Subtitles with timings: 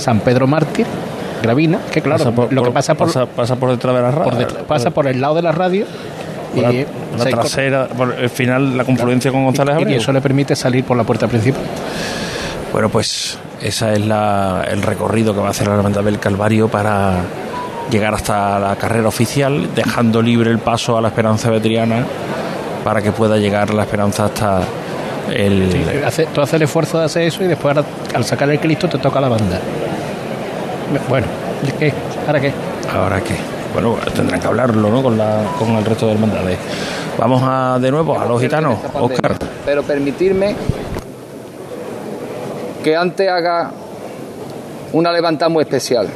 [0.00, 0.86] San Pedro Mártir,
[1.42, 4.10] Gravina, que claro, Pasa por- lo que pasa por, pasa, pasa por detrás de la
[4.10, 4.46] por radio.
[4.66, 5.86] pasa por el lado de la radio
[6.54, 9.98] y, la, la trasera, por el final, la confluencia con González y, y Abreu.
[10.00, 11.62] eso le permite salir por la puerta principal.
[12.72, 16.68] Bueno, pues esa es la, el recorrido que va a hacer la Hermandad del Calvario
[16.68, 17.14] para
[17.90, 22.04] llegar hasta la carrera oficial, dejando libre el paso a la Esperanza Vetriana
[22.84, 24.60] para que pueda llegar la Esperanza hasta
[25.34, 26.02] el...
[26.06, 28.88] Hace- tú haces el esfuerzo de hacer eso y después ahora, al sacar el Cristo
[28.88, 29.58] te toca la banda.
[31.08, 31.26] Bueno,
[31.62, 31.92] ¿y ¿qué?
[32.26, 32.52] ¿Ahora qué?
[32.92, 33.34] Ahora que,
[33.72, 35.02] bueno, tendrán que hablarlo, ¿no?
[35.02, 36.58] Con, la, con el resto de hermandades.
[37.16, 38.78] Vamos a, de nuevo a los gitanos.
[38.94, 39.36] Oscar.
[39.64, 40.56] Pero permitirme
[42.82, 43.70] que antes haga
[44.92, 46.08] una levantada muy especial.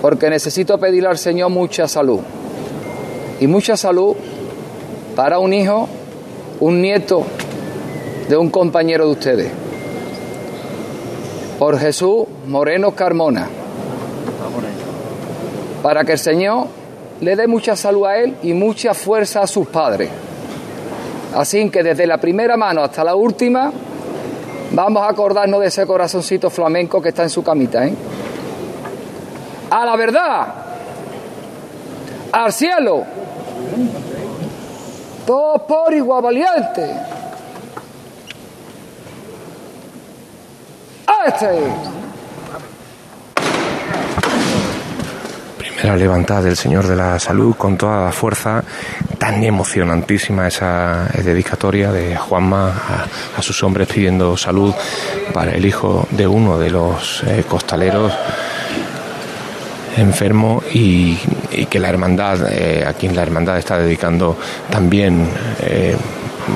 [0.00, 2.20] Porque necesito pedirle al Señor mucha salud.
[3.40, 4.14] Y mucha salud
[5.16, 5.88] para un hijo,
[6.60, 7.24] un nieto
[8.28, 9.52] de un compañero de ustedes.
[11.58, 13.48] Por Jesús Moreno Carmona.
[15.86, 16.66] Para que el Señor
[17.20, 20.10] le dé mucha salud a él y mucha fuerza a sus padres.
[21.32, 23.70] Así que desde la primera mano hasta la última,
[24.72, 27.94] vamos a acordarnos de ese corazoncito flamenco que está en su camita, ¿eh?
[29.70, 30.46] A la verdad,
[32.32, 33.04] al cielo,
[35.24, 36.96] todos por igual valiente.
[41.06, 42.05] A este.
[45.76, 48.64] Primera levantada del Señor de la Salud con toda la fuerza,
[49.18, 52.72] tan emocionantísima esa dedicatoria de Juanma
[53.36, 54.74] a, sus hombres pidiendo salud
[55.34, 58.10] para el hijo de uno de los eh, costaleros
[59.98, 61.18] enfermo y,
[61.50, 64.34] y que la hermandad, eh, a quien la hermandad está dedicando
[64.70, 65.28] también
[65.60, 65.94] eh,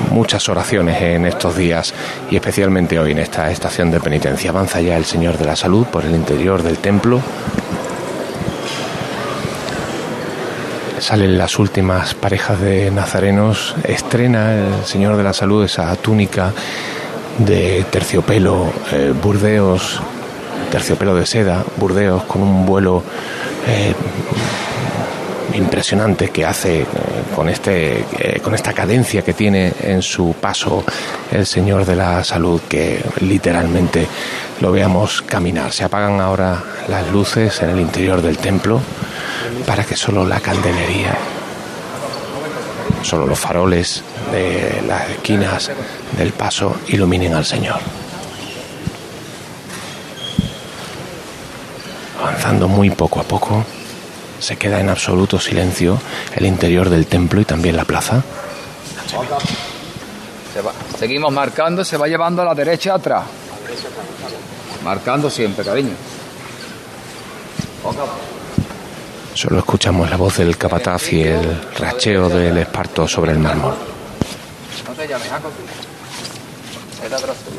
[0.09, 1.93] muchas oraciones en estos días
[2.31, 4.49] y especialmente hoy en esta estación de penitencia.
[4.49, 7.21] Avanza ya el Señor de la Salud por el interior del templo.
[11.01, 16.53] Salen las últimas parejas de nazarenos, estrena el Señor de la Salud esa túnica
[17.39, 19.99] de terciopelo eh, burdeos,
[20.69, 23.01] terciopelo de seda, burdeos, con un vuelo
[23.67, 23.95] eh,
[25.57, 26.85] impresionante que hace eh,
[27.35, 28.05] con, este,
[28.43, 30.83] con esta cadencia que tiene en su paso
[31.31, 34.07] el Señor de la Salud, que literalmente
[34.59, 35.73] lo veamos caminar.
[35.73, 38.81] Se apagan ahora las luces en el interior del templo
[39.65, 41.15] para que solo la candelería,
[43.03, 45.71] solo los faroles de las esquinas
[46.17, 47.79] del paso iluminen al Señor.
[52.21, 53.65] Avanzando muy poco a poco,
[54.39, 55.99] se queda en absoluto silencio
[56.35, 58.23] el interior del templo y también la plaza.
[60.97, 63.23] Seguimos marcando, se va llevando a la derecha atrás.
[64.83, 65.95] Marcando siempre, cariño.
[69.33, 73.75] Solo escuchamos la voz del capataz y el racheo del esparto sobre el mármol.
[74.87, 75.53] No te llames, atrás
[77.45, 77.51] tú.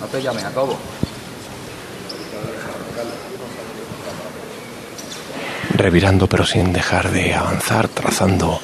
[0.00, 0.78] No te llames, Jacobo.
[5.76, 8.60] revirando pero sin dejar de avanzar, trazando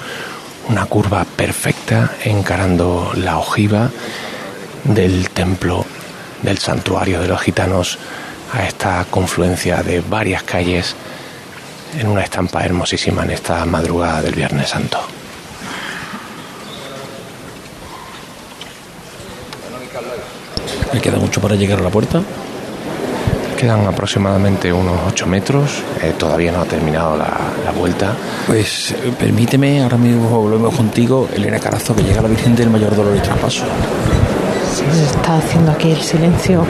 [0.69, 3.91] una curva perfecta, encarando la ojiva
[4.85, 5.85] del templo
[6.43, 7.99] del santuario de los gitanos
[8.53, 10.95] a esta confluencia de varias calles
[11.99, 15.01] en una estampa hermosísima en esta madrugada del Viernes Santo.
[20.93, 22.21] Me queda mucho para llegar a la puerta.
[23.57, 28.17] Quedan aproximadamente unos 8 metros, eh, todavía no ha terminado la, la vuelta.
[28.47, 32.97] Pues eh, permíteme, ahora mismo volvemos contigo, Elena Carazo, que llega la Virgen del Mayor
[32.97, 33.65] Dolor y Traspaso.
[34.93, 36.65] Se está haciendo aquí el silencio.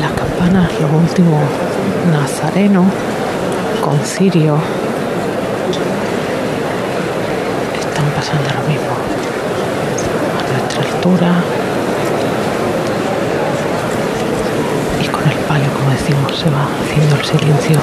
[0.00, 1.40] Las campanas, los últimos
[2.12, 2.86] nazarenos
[3.82, 4.58] con cirio.
[7.78, 8.92] Están pasando lo mismo.
[10.38, 11.32] A nuestra altura.
[15.02, 17.78] Y con el palio, como decimos, se va haciendo el silencio.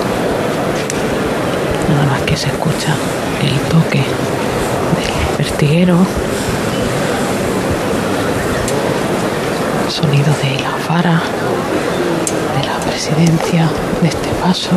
[1.89, 2.93] Nada más que se escucha
[3.41, 5.97] el toque del pertiguero.
[9.95, 11.21] Sonido de la vara,
[12.57, 13.69] de la presidencia,
[14.01, 14.71] de este paso.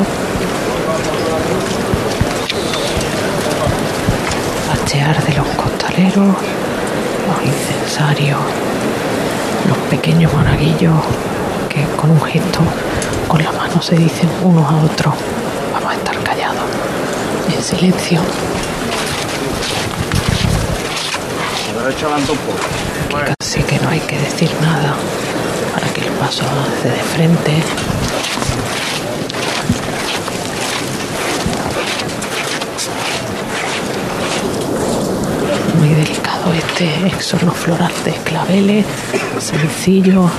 [4.69, 6.37] Bachear de los costaleros,
[7.27, 8.39] los incensarios,
[9.67, 10.95] los pequeños monaguillos
[11.69, 12.61] que con un gesto,
[13.27, 15.15] con la mano se dicen unos a otros,
[15.73, 16.63] vamos a estar callados,
[17.53, 18.21] en silencio.
[22.07, 23.38] un poco.
[23.69, 24.95] Que no hay que decir nada
[25.75, 27.53] para que el paso avance de frente.
[35.79, 38.87] Muy delicado este exorno floral de claveles,
[39.39, 40.31] sencillo,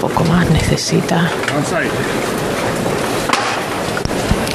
[0.00, 1.30] poco más necesita.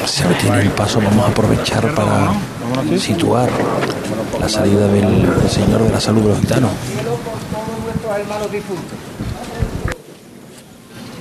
[0.04, 2.32] Se detiene el paso, vamos a aprovechar para
[2.98, 3.48] situar
[4.40, 6.72] la salida del Señor de la Salud de los Gitanos.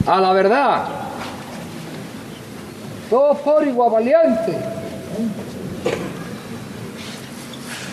[0.07, 0.86] A la verdad.
[3.09, 4.57] Todos por igual valiente.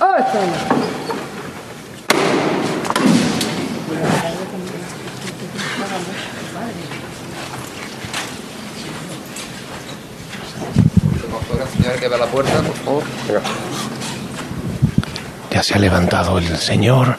[0.00, 0.92] Ah, está bien.
[11.76, 13.02] Señor, que ve la puerta, por favor.
[15.50, 17.16] Ya se ha levantado el Señor,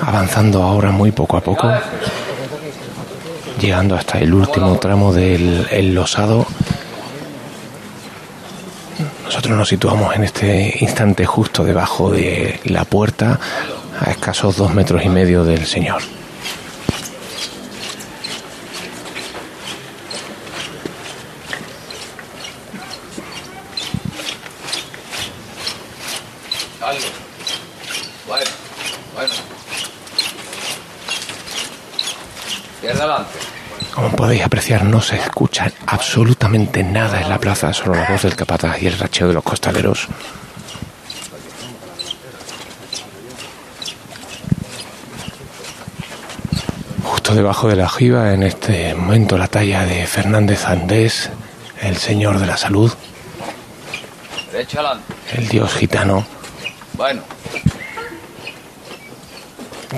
[0.00, 1.70] avanzando ahora muy poco a poco,
[3.60, 6.46] llegando hasta el último tramo del el losado.
[9.24, 13.40] Nosotros nos situamos en este instante justo debajo de la puerta,
[13.98, 16.02] a escasos dos metros y medio del Señor.
[26.82, 27.06] Algo.
[28.26, 28.50] Bueno,
[29.14, 29.34] bueno.
[32.82, 33.38] Y adelante.
[33.94, 38.36] Como podéis apreciar, no se escucha absolutamente nada en la plaza, solo la voz del
[38.36, 40.06] capataz y el racheo de los costaleros.
[47.02, 51.30] Justo debajo de la ojiva, en este momento, la talla de Fernández Andés,
[51.80, 52.92] el señor de la salud,
[55.32, 56.24] el dios gitano,
[56.92, 57.22] Bueno,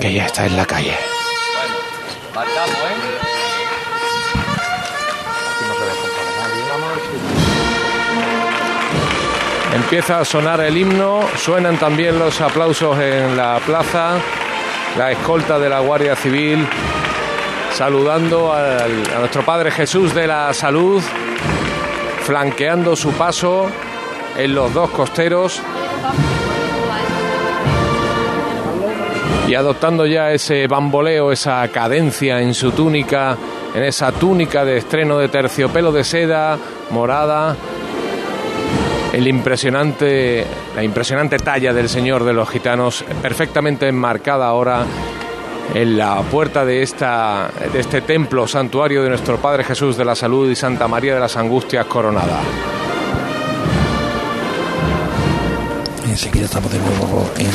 [0.01, 0.95] que ya está en la calle.
[2.33, 2.45] bueno.
[2.47, 3.14] ¿eh?
[9.85, 14.13] Empieza a sonar el himno, suenan también los aplausos en la plaza,
[14.97, 16.65] la escolta de la Guardia Civil
[17.71, 21.03] saludando al- a nuestro Padre Jesús de la Salud,
[22.23, 23.67] flanqueando su paso
[24.37, 25.61] en los dos costeros
[29.47, 33.37] y adoptando ya ese bamboleo, esa cadencia en su túnica,
[33.75, 36.57] en esa túnica de estreno de terciopelo de seda
[36.91, 37.55] morada,
[39.15, 40.45] el impresionante,
[40.75, 44.83] la impresionante talla del Señor de los Gitanos, perfectamente enmarcada ahora
[45.73, 50.15] en la puerta de, esta, de este templo, santuario de nuestro Padre Jesús de la
[50.15, 52.41] Salud y Santa María de las Angustias coronada.
[56.09, 57.45] Enseguida estamos de nuevo en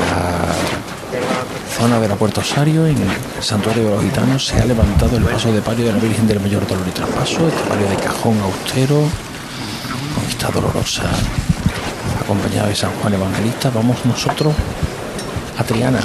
[0.00, 4.46] la zona de la Puerta Osario, en el santuario de los gitanos.
[4.46, 7.46] Se ha levantado el paso de palio de la Virgen del Mayor Dolor y Traspaso,
[7.46, 9.04] este palio de cajón austero,
[10.44, 11.02] dolorosa,
[12.20, 13.70] acompañada de San Juan Evangelista.
[13.74, 14.54] Vamos nosotros
[15.58, 16.00] a Triana.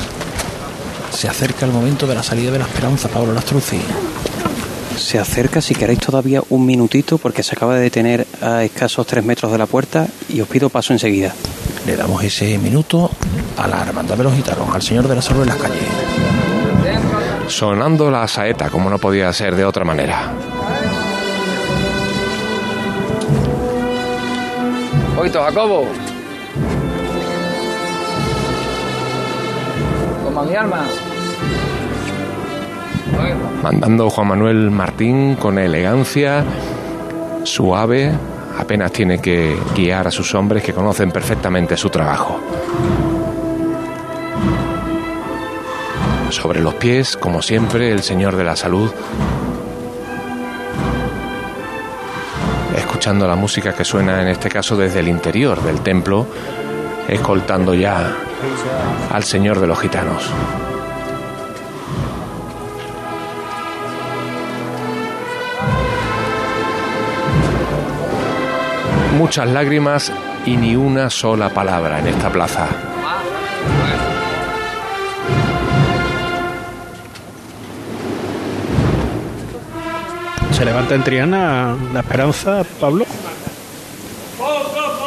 [1.11, 3.81] Se acerca el momento de la salida de la esperanza, Pablo Lastruzzi.
[4.97, 9.23] Se acerca, si queréis todavía un minutito, porque se acaba de detener a escasos tres
[9.23, 11.33] metros de la puerta y os pido paso enseguida.
[11.85, 13.11] Le damos ese minuto
[13.57, 15.83] a la hermandad de los gitanos, al Señor de la Salud en las calles.
[17.47, 20.31] Sonando la saeta, como no podía ser de otra manera.
[25.21, 25.85] Oito, Jacobo.
[30.23, 30.53] Toma mi.
[33.15, 36.43] Bueno, mandando Juan Manuel Martín con elegancia,
[37.43, 38.11] suave,
[38.57, 42.39] apenas tiene que guiar a sus hombres que conocen perfectamente su trabajo.
[46.31, 48.89] Sobre los pies, como siempre, el Señor de la Salud,
[53.01, 56.27] escuchando la música que suena en este caso desde el interior del templo,
[57.07, 58.15] escoltando ya
[59.09, 60.29] al Señor de los Gitanos.
[69.17, 70.11] muchas lágrimas
[70.45, 72.90] y ni una sola palabra en esta plaza.
[80.61, 83.03] Se levanta en Triana la esperanza, Pablo.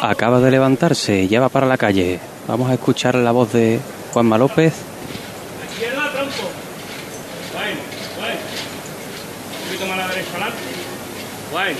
[0.01, 2.19] Acaba de levantarse, ya va para la calle.
[2.45, 3.79] Vamos a escuchar la voz de
[4.11, 4.73] Juanma López.
[5.71, 6.49] Izquierda, tronco.
[7.53, 7.79] Bueno,
[8.19, 8.35] bueno.
[9.61, 10.57] Un poquito más a la derecha adelante.
[11.53, 11.77] Bueno.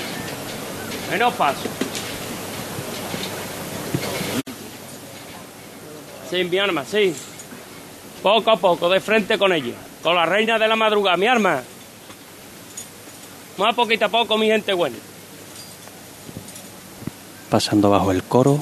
[1.11, 1.69] Menos paso.
[6.29, 7.13] Sí, mi arma, sí.
[8.23, 9.73] Poco a poco, de frente con ella.
[10.01, 11.61] Con la reina de la madrugada, mi arma.
[13.57, 14.97] Más poquito a poco, mi gente buena.
[17.49, 18.61] Pasando bajo el coro.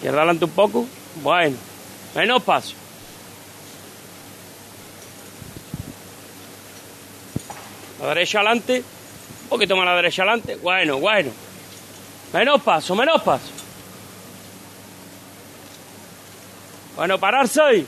[0.00, 0.86] ¿Quieres adelante un poco?
[1.22, 1.56] Bueno,
[2.14, 2.74] menos paso.
[8.00, 8.82] La derecha adelante.
[9.42, 10.56] Un poquito más la derecha adelante.
[10.56, 11.30] Bueno, bueno.
[12.32, 13.48] Menos paso, menos paso.
[16.96, 17.86] Bueno, pararse ahí.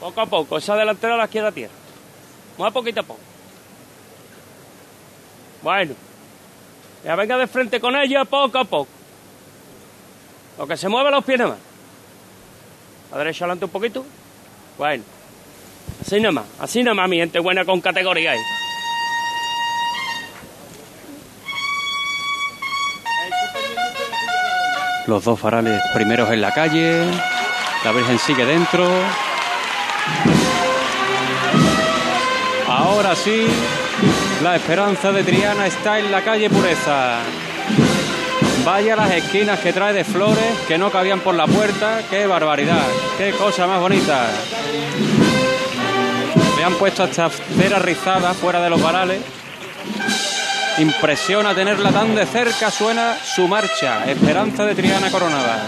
[0.00, 0.56] Poco a poco.
[0.56, 1.74] Esa delantera la quiera tierra.
[2.56, 3.27] Más poquito a poco.
[5.68, 5.94] Bueno.
[7.04, 8.88] Ya venga de frente con ella poco a poco.
[10.56, 11.58] Lo que se mueve los pies nada.
[13.12, 14.02] La derecha adelante un poquito.
[14.78, 15.04] Bueno.
[16.00, 16.46] Así nada más.
[16.58, 18.38] Así nada más, mi gente buena con categoría ahí.
[25.06, 27.04] Los dos farales primeros en la calle.
[27.84, 28.88] La Virgen sigue dentro.
[32.66, 33.46] Ahora sí,
[34.42, 37.18] la esperanza de Triana está en la calle Pureza.
[38.64, 42.02] Vaya las esquinas que trae de flores que no cabían por la puerta.
[42.10, 42.86] ¡Qué barbaridad!
[43.16, 44.26] ¡Qué cosa más bonita!
[46.56, 49.20] Le han puesto hasta cera rizada fuera de los varales.
[50.78, 54.04] Impresiona tenerla tan de cerca, suena su marcha.
[54.06, 55.66] Esperanza de Triana Coronada.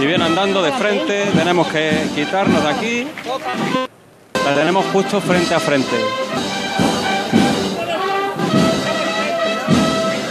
[0.00, 3.06] Y viene andando de frente, tenemos que quitarnos de aquí.
[4.44, 5.96] La tenemos justo frente a frente.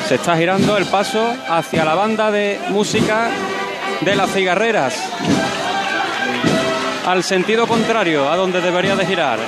[0.07, 3.29] Se está girando el paso hacia la banda de música
[4.01, 5.01] de las cigarreras.
[7.07, 9.39] Al sentido contrario a donde debería de girar.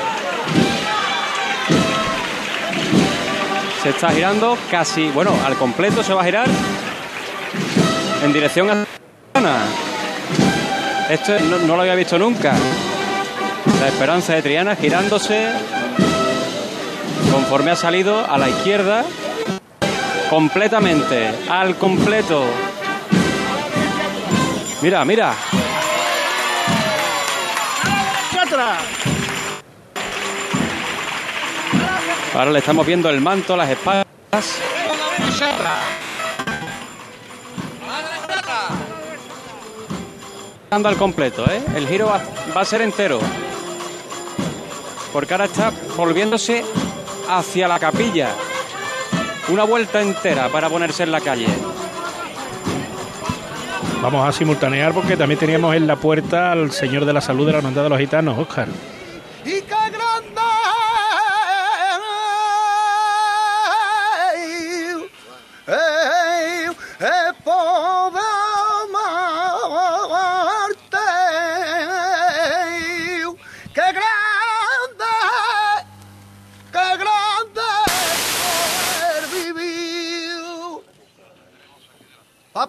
[3.84, 6.48] Se está girando casi, bueno, al completo se va a girar
[8.24, 8.86] en dirección a.
[11.10, 12.54] Esto no, lo había visto nunca.
[13.80, 15.50] La esperanza de Triana girándose
[17.32, 19.06] conforme ha salido a la izquierda
[20.30, 22.44] completamente, al completo.
[24.82, 25.34] Mira, mira.
[32.34, 34.06] Ahora le estamos viendo el manto, las espadas.
[40.70, 41.62] Al completo, ¿eh?
[41.76, 42.22] El giro va,
[42.56, 43.20] va a ser entero.
[45.14, 46.64] Porque ahora está volviéndose
[47.30, 48.30] hacia la capilla.
[49.50, 51.48] Una vuelta entera para ponerse en la calle.
[54.02, 57.54] Vamos a simultanear porque también teníamos en la puerta al señor de la salud de
[57.54, 58.68] la hermandad de los gitanos, Óscar.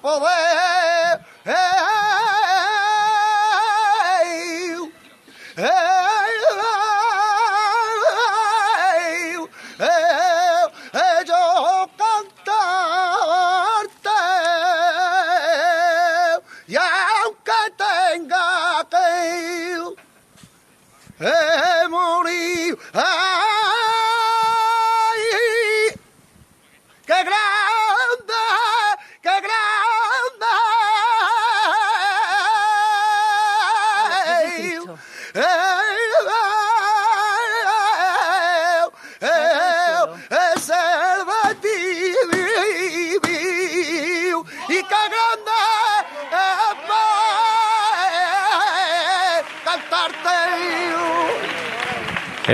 [0.08, 0.37] Para poder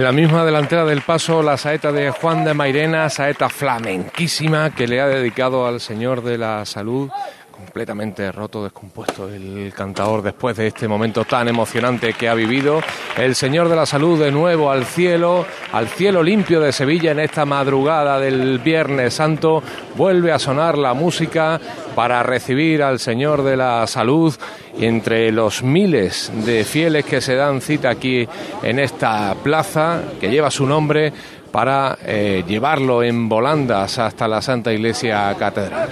[0.04, 5.00] la misma delantera del paso, la saeta de Juan de Mairena, saeta flamenquísima que le
[5.00, 7.08] ha dedicado al Señor de la Salud,
[7.50, 12.82] completamente roto, descompuesto el cantador después de este momento tan emocionante que ha vivido.
[13.16, 17.20] El Señor de la Salud de nuevo al cielo, al cielo limpio de Sevilla en
[17.20, 19.62] esta madrugada del Viernes Santo.
[19.96, 21.58] Vuelve a sonar la música
[21.94, 24.34] para recibir al Señor de la Salud
[24.78, 28.26] entre los miles de fieles que se dan cita aquí
[28.62, 31.12] en esta plaza que lleva su nombre
[31.52, 35.88] para eh, llevarlo en volandas hasta la Santa Iglesia Catedral.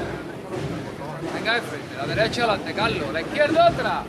[1.35, 4.03] Venga, de frente, la derecha adelante, Carlos, la izquierda otra.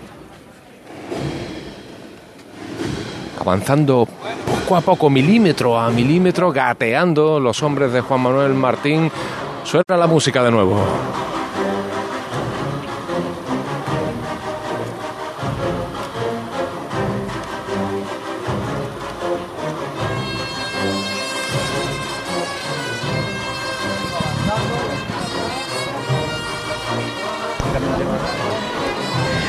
[3.43, 4.07] avanzando
[4.45, 9.11] poco a poco, milímetro a milímetro, gateando los hombres de Juan Manuel Martín.
[9.63, 10.77] Suena la música de nuevo.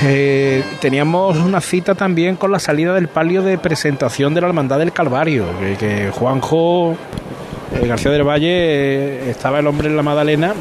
[0.06, 4.78] Eh, teníamos una cita también con la salida del palio de presentación de la Hermandad
[4.78, 5.46] del Calvario,
[5.78, 6.92] que, Juanjo
[7.72, 10.54] eh, García del Valle eh, estaba el hombre en la Magdalena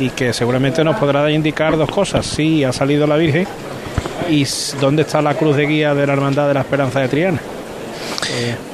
[0.00, 3.46] y que seguramente nos podrá indicar dos cosas, si ha salido la Virgen
[4.30, 4.46] y
[4.80, 7.40] dónde está la cruz de guía de la Hermandad de la Esperanza de Triana.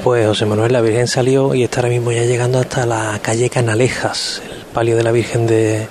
[0.05, 3.51] Pues José Manuel, la Virgen salió y está ahora mismo ya llegando hasta la calle
[3.51, 5.89] Canalejas, el palio de la Virgen de,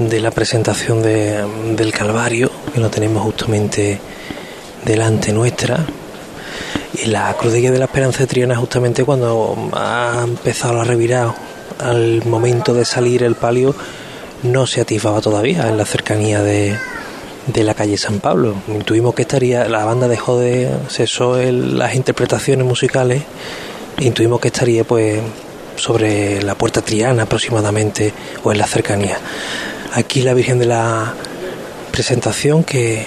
[0.00, 1.44] de la presentación de-
[1.76, 4.00] del Calvario, que lo tenemos justamente
[4.84, 5.84] delante nuestra.
[6.94, 10.84] Y la Cruz de Guía de la Esperanza de Triana justamente cuando ha empezado la
[10.84, 11.34] revirada
[11.78, 13.74] al momento de salir el palio
[14.42, 16.76] no se atisbaba todavía en la cercanía de,
[17.46, 18.54] de la calle San Pablo.
[18.68, 23.22] Intuimos que estaría, la banda dejó de cesó el- las interpretaciones musicales
[23.98, 25.20] e intuimos que estaría pues
[25.76, 29.18] sobre la puerta Triana aproximadamente o en la cercanía.
[29.92, 31.14] Aquí la Virgen de la
[31.90, 33.06] presentación que,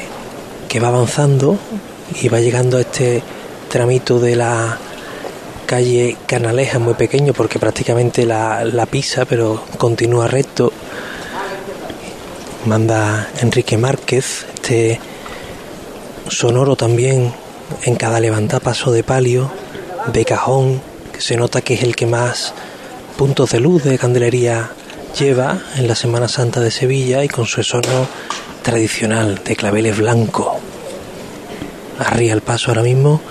[0.67, 1.57] que va avanzando
[2.21, 3.23] y va llegando a este
[3.69, 4.77] tramito de la
[5.65, 10.73] calle Canaleja muy pequeño porque prácticamente la, la pisa pero continúa recto.
[12.65, 14.99] Manda Enrique Márquez, este
[16.29, 17.33] sonoro también
[17.83, 19.51] en cada levanta paso de palio,
[20.11, 22.53] de cajón, que se nota que es el que más
[23.17, 24.71] puntos de luz de candelería
[25.17, 28.07] lleva en la Semana Santa de Sevilla y con su sonoro
[28.63, 30.47] tradicional de claveles blancos.
[31.99, 33.21] Arría el paso ahora mismo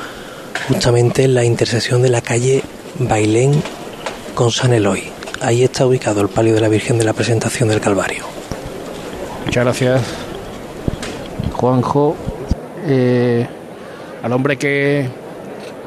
[0.69, 2.63] justamente en la intersección de la calle
[2.99, 3.63] Bailén
[4.35, 5.11] con San Eloy.
[5.41, 8.25] Ahí está ubicado el palio de la Virgen de la Presentación del Calvario.
[9.45, 10.03] Muchas gracias,
[11.55, 12.17] Juanjo.
[12.87, 13.47] Eh,
[14.23, 15.09] al hombre que,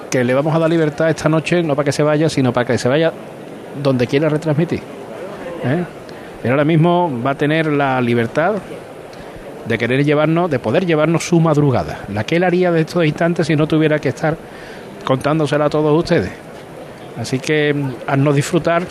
[0.10, 2.68] que le vamos a dar libertad esta noche, no para que se vaya, sino para
[2.68, 3.14] que se vaya
[3.82, 4.95] donde quiera retransmitir.
[5.66, 5.84] ¿Eh?
[6.44, 8.56] Él ahora mismo va a tener la libertad
[9.66, 13.48] de querer llevarnos, de poder llevarnos su madrugada, la que él haría de estos instantes
[13.48, 14.38] si no tuviera que estar
[15.04, 16.32] contándosela a todos ustedes.
[17.20, 18.84] Así que mm, haznos disfrutar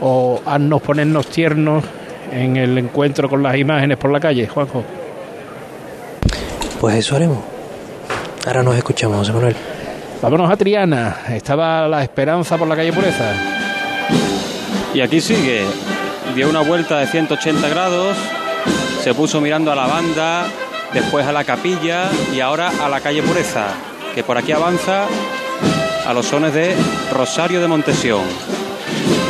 [0.00, 1.84] o haznos ponernos tiernos
[2.32, 4.84] en el encuentro con las imágenes por la calle, Juanjo.
[6.80, 7.38] Pues eso haremos.
[8.46, 9.56] Ahora nos escuchamos, José Manuel.
[10.20, 11.16] Vámonos a Triana.
[11.30, 13.57] Estaba la esperanza por la calle Pureza.
[14.94, 15.64] Y aquí sigue.
[16.34, 18.16] Dio una vuelta de 180 grados,
[19.02, 20.46] se puso mirando a la banda,
[20.92, 23.66] después a la capilla y ahora a la calle Pureza,
[24.14, 25.06] que por aquí avanza
[26.06, 26.74] a los sones de
[27.12, 28.22] Rosario de Montesión.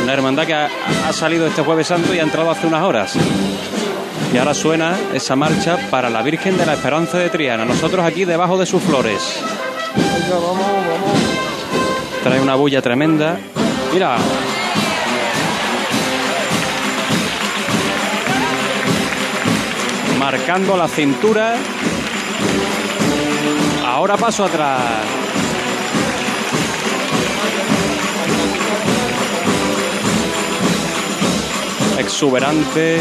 [0.03, 0.69] Una hermandad que ha,
[1.07, 3.15] ha salido este jueves santo y ha entrado hace unas horas.
[4.33, 7.65] Y ahora suena esa marcha para la Virgen de la Esperanza de Triana.
[7.65, 9.41] Nosotros aquí debajo de sus flores.
[12.23, 13.37] Trae una bulla tremenda.
[13.91, 14.17] Mira,
[20.19, 21.55] marcando la cintura.
[23.85, 24.81] Ahora paso atrás.
[31.97, 32.99] Exuberante,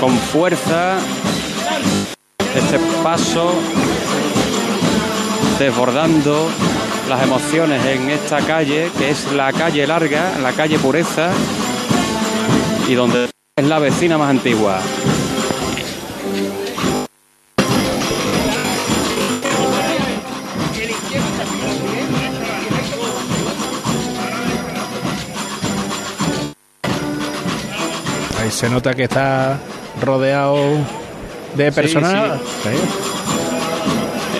[0.00, 0.96] con fuerza.
[2.54, 3.54] Este paso
[5.58, 6.48] desbordando
[7.08, 11.30] las emociones en esta calle, que es la calle larga, la calle pureza,
[12.88, 14.80] y donde es la vecina más antigua.
[28.52, 29.58] Se nota que está
[30.00, 30.56] rodeado
[31.56, 32.40] de personal.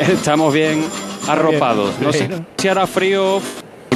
[0.00, 0.84] Estamos bien
[1.28, 1.98] arropados.
[2.00, 3.40] No sé si hará frío,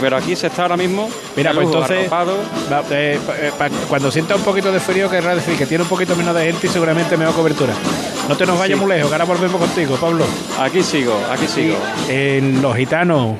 [0.01, 1.09] pero aquí se está ahora mismo.
[1.37, 2.37] Mira, pues entonces, arropado.
[2.73, 5.83] va, eh, pa- eh, pa- cuando sienta un poquito de frío, querrá decir que tiene
[5.83, 7.73] un poquito menos de gente y seguramente mejor cobertura.
[8.29, 8.85] No te nos vayas Sí.
[8.85, 10.25] muy lejos, que ahora volvemos contigo, Pablo.
[10.61, 11.77] Aquí sigo, aquí sigo.
[12.09, 13.37] En Los Gitanos,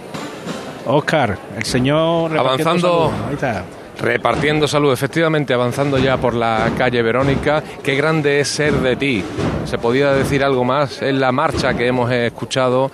[0.87, 2.37] Oscar, el señor...
[2.37, 3.13] Avanzando.
[3.29, 3.65] Ahí está.
[3.99, 7.63] Repartiendo salud, efectivamente, avanzando ya por la calle Verónica.
[7.83, 9.25] Qué grande es ser de ti.
[9.65, 11.01] Se podía decir algo más.
[11.03, 12.91] Es la marcha que hemos escuchado,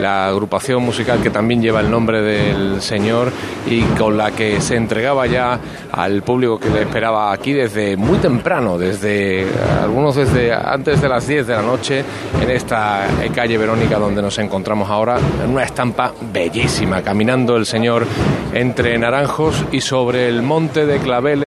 [0.00, 3.30] la agrupación musical que también lleva el nombre del Señor
[3.66, 5.58] y con la que se entregaba ya
[5.92, 9.46] al público que le esperaba aquí desde muy temprano, desde
[9.82, 12.04] algunos desde antes de las 10 de la noche,
[12.40, 18.06] en esta calle Verónica donde nos encontramos ahora, en una estampa bellísima, caminando el Señor
[18.52, 21.44] entre naranjos y sobre el monte de claveles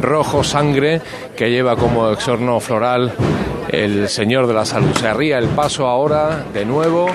[0.00, 1.00] rojo sangre
[1.36, 3.12] que lleva como exorno floral
[3.68, 4.94] el Señor de la Salud.
[4.94, 7.06] Se arría el paso ahora de nuevo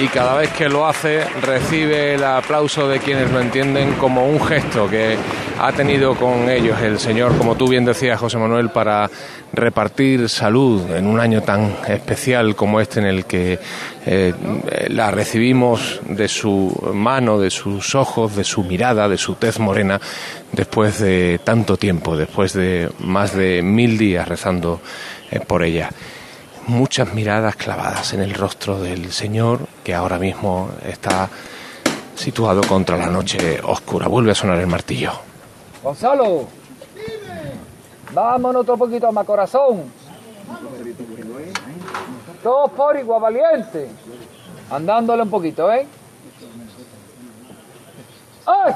[0.00, 4.40] y cada vez que lo hace recibe el aplauso de quienes lo entienden como un
[4.40, 5.16] gesto que
[5.58, 9.10] ha tenido con ellos el Señor, como tú bien decías, José Manuel, para
[9.52, 13.58] repartir salud en un año tan especial como este en el que
[14.06, 14.32] eh,
[14.88, 20.00] la recibimos de su mano, de sus ojos, de su mirada, de su tez morena,
[20.52, 24.80] después de tanto tiempo, después de más de mil días rezando
[25.30, 25.90] eh, por ella.
[26.70, 31.28] Muchas miradas clavadas en el rostro del Señor, que ahora mismo está
[32.14, 34.06] situado contra la noche oscura.
[34.06, 35.10] Vuelve a sonar el martillo.
[35.82, 36.46] Gonzalo,
[38.12, 39.82] vámonos otro poquito más, corazón.
[42.40, 43.88] Todos por igual, valiente.
[44.70, 45.88] Andándole un poquito, ¿eh?
[48.46, 48.74] ¡Ay!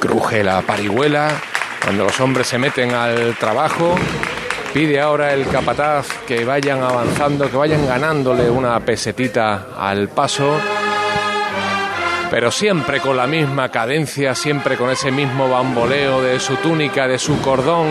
[0.00, 1.38] Cruje la parihuela
[1.84, 3.94] cuando los hombres se meten al trabajo.
[4.72, 10.56] Pide ahora el capataz que vayan avanzando, que vayan ganándole una pesetita al paso,
[12.30, 17.18] pero siempre con la misma cadencia, siempre con ese mismo bamboleo de su túnica, de
[17.18, 17.88] su cordón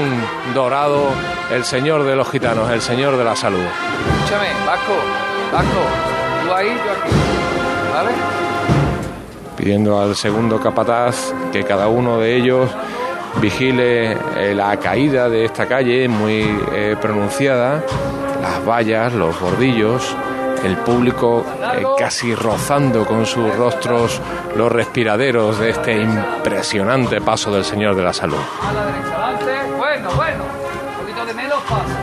[0.54, 1.10] dorado,
[1.52, 3.66] el señor de los gitanos, el señor de la salud.
[4.20, 4.94] Escúchame, Vasco,
[5.52, 7.16] Vasco, tú ahí, yo aquí.
[7.92, 8.12] ¿Vale?
[9.58, 12.70] Pidiendo al segundo capataz que cada uno de ellos
[13.42, 17.84] vigile eh, la caída de esta calle muy eh, pronunciada,
[18.42, 20.16] las vallas, los bordillos,
[20.64, 21.46] el público
[21.76, 24.20] eh, casi rozando con sus rostros
[24.56, 28.38] los respiraderos de este impresionante paso del Señor de la Salud.
[28.62, 29.74] A la derecha, adelante.
[29.78, 30.44] Bueno, bueno.
[30.44, 31.96] Un poquito de menos paso.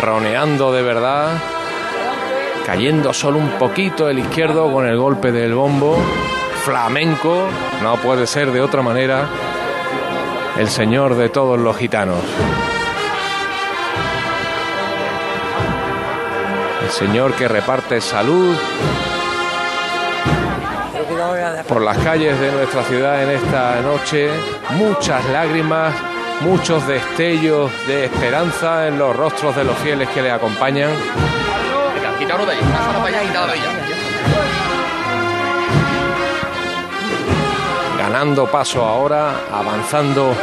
[0.00, 1.38] Roneando de verdad,
[2.64, 5.98] cayendo solo un poquito el izquierdo con el golpe del bombo,
[6.68, 7.48] flamenco,
[7.82, 9.26] no puede ser de otra manera,
[10.58, 12.18] el Señor de todos los gitanos.
[16.82, 18.54] El Señor que reparte salud
[21.66, 24.28] por las calles de nuestra ciudad en esta noche,
[24.72, 25.94] muchas lágrimas,
[26.42, 30.90] muchos destellos de esperanza en los rostros de los fieles que le acompañan.
[38.18, 40.34] Ganando paso ahora, avanzando.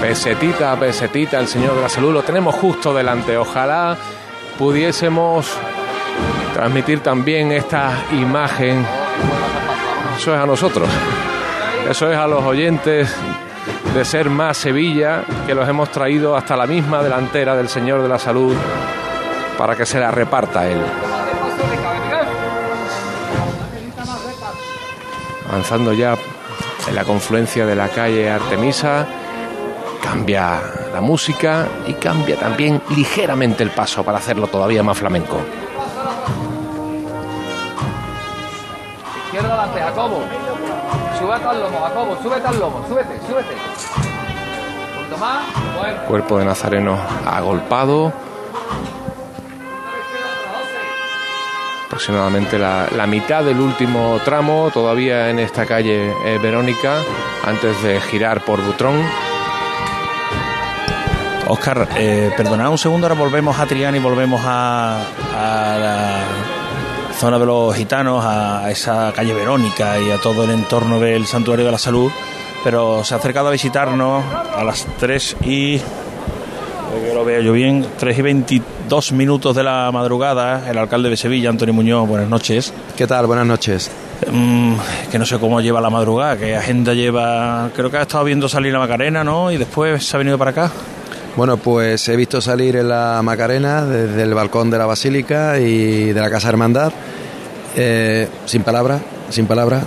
[0.00, 3.36] Pesetita a pesetita, el Señor de la Salud lo tenemos justo delante.
[3.36, 3.96] Ojalá
[4.56, 5.58] pudiésemos
[6.54, 8.86] transmitir también esta imagen.
[10.16, 10.88] Eso es a nosotros.
[11.90, 13.12] Eso es a los oyentes
[13.92, 18.08] de Ser Más Sevilla, que los hemos traído hasta la misma delantera del Señor de
[18.08, 18.54] la Salud
[19.58, 20.80] para que se la reparta él.
[25.50, 26.16] Avanzando ya
[26.88, 29.06] en la confluencia de la calle Artemisa,
[30.00, 30.60] cambia
[30.92, 35.38] la música y cambia también ligeramente el paso para hacerlo todavía más flamenco.
[39.26, 40.22] Izquierda adelante, Jacobo.
[41.18, 43.54] Súbete al lomo, Jacobo, súbete al lomo, súbete, súbete.
[45.20, 45.42] Más,
[45.78, 46.02] bueno.
[46.06, 48.10] Cuerpo de Nazareno agolpado,
[51.90, 57.02] aproximadamente la, la mitad del último tramo, todavía en esta calle eh, Verónica,
[57.44, 59.02] antes de girar por Butrón.
[61.48, 65.02] Oscar, eh, perdonad un segundo, ahora volvemos a Triana y volvemos a,
[65.34, 66.22] a la
[67.18, 71.64] zona de los gitanos, a esa calle Verónica y a todo el entorno del Santuario
[71.64, 72.12] de la Salud,
[72.62, 74.24] pero se ha acercado a visitarnos
[74.54, 75.80] a las 3 y...
[77.12, 78.22] lo veo yo bien, 3 y
[78.90, 82.74] 22 minutos de la madrugada, el alcalde de Sevilla, Antonio Muñoz, buenas noches.
[82.96, 83.24] ¿Qué tal?
[83.26, 83.88] Buenas noches.
[84.28, 84.74] Mm,
[85.12, 87.70] que no sé cómo lleva la madrugada, qué agenda lleva.
[87.76, 89.52] Creo que ha estado viendo salir la Macarena, ¿no?
[89.52, 90.72] Y después se ha venido para acá.
[91.36, 96.12] Bueno, pues he visto salir en la Macarena desde el balcón de la Basílica y
[96.12, 96.92] de la Casa Hermandad.
[97.76, 99.84] Eh, sin palabras, sin palabras.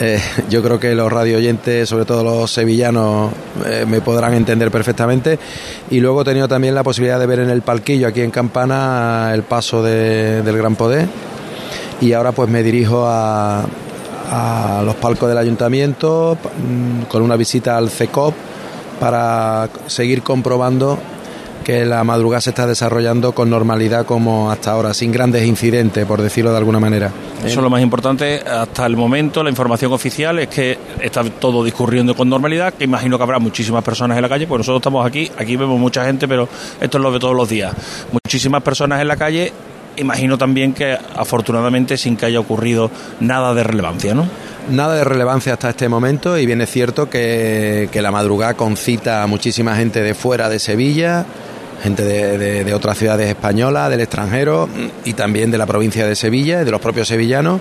[0.00, 3.32] Eh, yo creo que los radio oyentes, sobre todo los sevillanos,
[3.66, 5.38] eh, me podrán entender perfectamente.
[5.90, 9.32] Y luego he tenido también la posibilidad de ver en el palquillo aquí en Campana
[9.34, 11.08] el paso de- del Gran Poder.
[12.00, 13.64] Y ahora pues me dirijo a,
[14.30, 18.34] a los palcos del ayuntamiento mm, con una visita al CECOP
[19.00, 20.96] para seguir comprobando
[21.68, 26.22] que la madrugada se está desarrollando con normalidad como hasta ahora, sin grandes incidentes, por
[26.22, 27.12] decirlo de alguna manera.
[27.40, 28.40] Eso es lo más importante.
[28.40, 33.18] Hasta el momento, la información oficial es que está todo discurriendo con normalidad, que imagino
[33.18, 36.26] que habrá muchísimas personas en la calle, pues nosotros estamos aquí, aquí vemos mucha gente,
[36.26, 36.48] pero
[36.80, 37.74] esto es lo de todos los días.
[38.12, 39.52] Muchísimas personas en la calle,
[39.98, 44.26] imagino también que afortunadamente sin que haya ocurrido nada de relevancia, ¿no?
[44.70, 49.22] Nada de relevancia hasta este momento y bien es cierto que, que la madrugada concita
[49.22, 51.26] a muchísima gente de fuera de Sevilla
[51.82, 54.68] gente de, otras ciudades españolas, del extranjero
[55.04, 57.60] y también de la provincia de Sevilla y de los propios sevillanos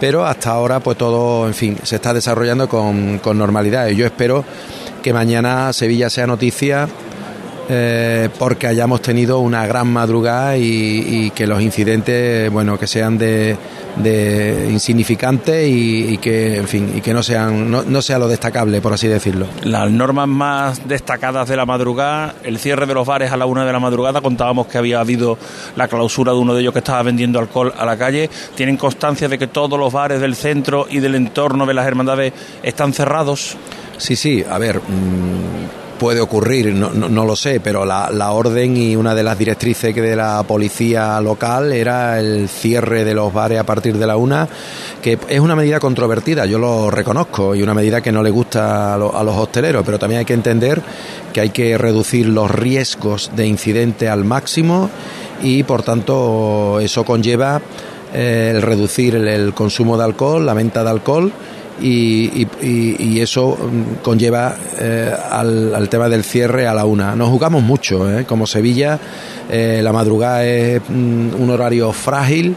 [0.00, 3.88] pero hasta ahora pues todo, en fin, se está desarrollando con, con normalidad.
[3.88, 4.44] Y yo espero
[5.02, 6.88] que mañana Sevilla sea noticia
[7.70, 13.56] eh, porque hayamos tenido una gran madrugada y, que los incidentes, bueno, que sean de,
[14.02, 18.28] de insignificantes y, y, que, en fin, y que no sean, no, no, sea lo
[18.28, 19.46] destacable, por así decirlo.
[19.62, 23.64] Las normas más destacadas de la madrugada, el cierre de los bares a la una
[23.64, 25.38] de la madrugada, contábamos que había habido
[25.76, 28.30] la clausura de uno de ellos que estaba vendiendo alcohol a la calle.
[28.54, 32.32] ¿Tienen constancia de que todos los bares del centro y del entorno de las hermandades
[32.62, 33.56] están cerrados?
[33.98, 34.76] Sí, sí, a ver.
[34.78, 40.16] Mmm puede ocurrir, no, lo sé, pero la, orden y una de las directrices de
[40.16, 44.48] la policía local era el cierre de los bares a partir de la una,
[45.02, 48.94] que es una medida controvertida, yo lo reconozco, y una medida que no le gusta
[48.94, 50.80] a, lo, a los hosteleros, pero también hay que entender
[51.32, 54.88] que hay que reducir los riesgos de incidente al máximo
[55.42, 57.60] y por tanto eso conlleva
[58.14, 61.30] eh, el reducir el consumo de alcohol, la venta de alcohol,
[61.80, 63.56] y, y, eso
[64.02, 67.14] conlleva eh, al, tema del cierre a la una.
[67.14, 68.24] Nos jugamos mucho, ¿eh?
[68.24, 68.98] como Sevilla,
[69.50, 72.56] eh, la madrugada es mm, un horario frágil,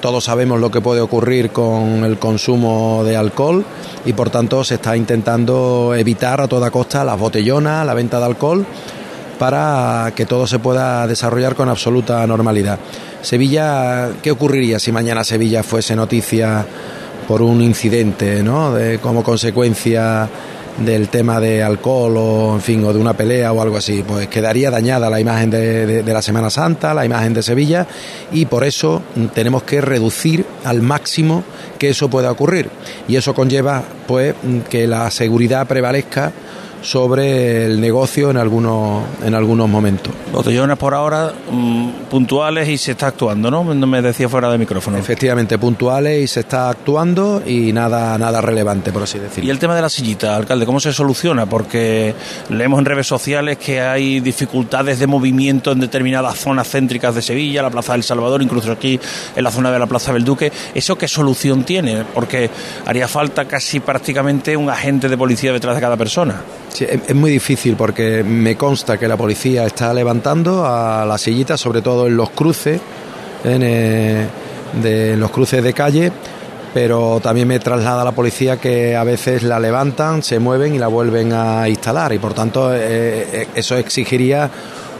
[0.00, 3.64] todos sabemos lo que puede ocurrir con el consumo de alcohol
[4.04, 8.24] y por tanto se está intentando evitar a toda costa las botellonas, la venta de
[8.24, 8.66] alcohol
[9.38, 12.80] para que todo se pueda desarrollar con absoluta normalidad.
[13.22, 16.66] Sevilla, ¿qué ocurriría si mañana Sevilla fuese noticia?
[17.26, 18.72] Por un incidente, ¿no?
[18.72, 20.28] De, como consecuencia
[20.78, 24.26] del tema de alcohol o en fin o de una pelea o algo así pues
[24.26, 27.86] quedaría dañada la imagen de, de, de, la Semana Santa la imagen de Sevilla
[28.32, 29.02] y por eso
[29.34, 31.44] tenemos que reducir al máximo
[31.78, 32.70] que eso pueda ocurrir
[33.06, 34.34] y eso conlleva pues
[34.68, 36.32] que la seguridad prevalezca
[36.84, 40.12] sobre el negocio en algunos, en algunos momentos.
[40.30, 43.64] Botellones por ahora mmm, puntuales y se está actuando, ¿no?
[43.64, 44.98] Me decía fuera de micrófono.
[44.98, 49.48] Efectivamente, puntuales y se está actuando y nada, nada relevante, por así decirlo.
[49.48, 51.46] Y el tema de la sillita, alcalde, ¿cómo se soluciona?
[51.46, 52.14] Porque
[52.50, 57.62] leemos en redes sociales que hay dificultades de movimiento en determinadas zonas céntricas de Sevilla,
[57.62, 59.00] la Plaza del Salvador, incluso aquí
[59.34, 60.52] en la zona de la Plaza del Duque.
[60.74, 62.04] ¿Eso qué solución tiene?
[62.12, 62.50] Porque
[62.84, 66.42] haría falta casi prácticamente un agente de policía detrás de cada persona.
[66.74, 71.60] Sí, es muy difícil porque me consta que la policía está levantando a las sillitas,
[71.60, 72.80] sobre todo en los cruces,
[73.44, 74.26] en, eh,
[74.82, 76.10] de, los cruces de calle,
[76.74, 80.88] pero también me traslada la policía que a veces la levantan, se mueven y la
[80.88, 84.50] vuelven a instalar y por tanto eh, eso exigiría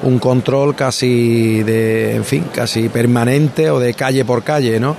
[0.05, 4.97] un control casi de, en fin, casi permanente o de calle por calle, ¿no?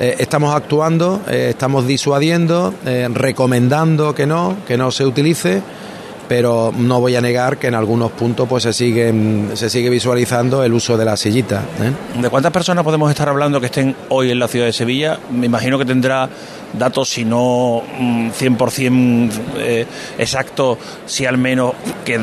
[0.00, 5.62] Eh, estamos actuando, eh, estamos disuadiendo, eh, recomendando que no, que no se utilice
[6.28, 10.62] pero no voy a negar que en algunos puntos pues se siguen se sigue visualizando
[10.62, 11.62] el uso de la sillita.
[11.80, 12.20] ¿eh?
[12.20, 15.18] ¿De cuántas personas podemos estar hablando que estén hoy en la ciudad de Sevilla?
[15.30, 16.28] Me imagino que tendrá
[16.72, 17.82] datos, si no
[18.38, 19.86] 100% eh,
[20.18, 21.72] exacto, si al menos
[22.04, 22.20] que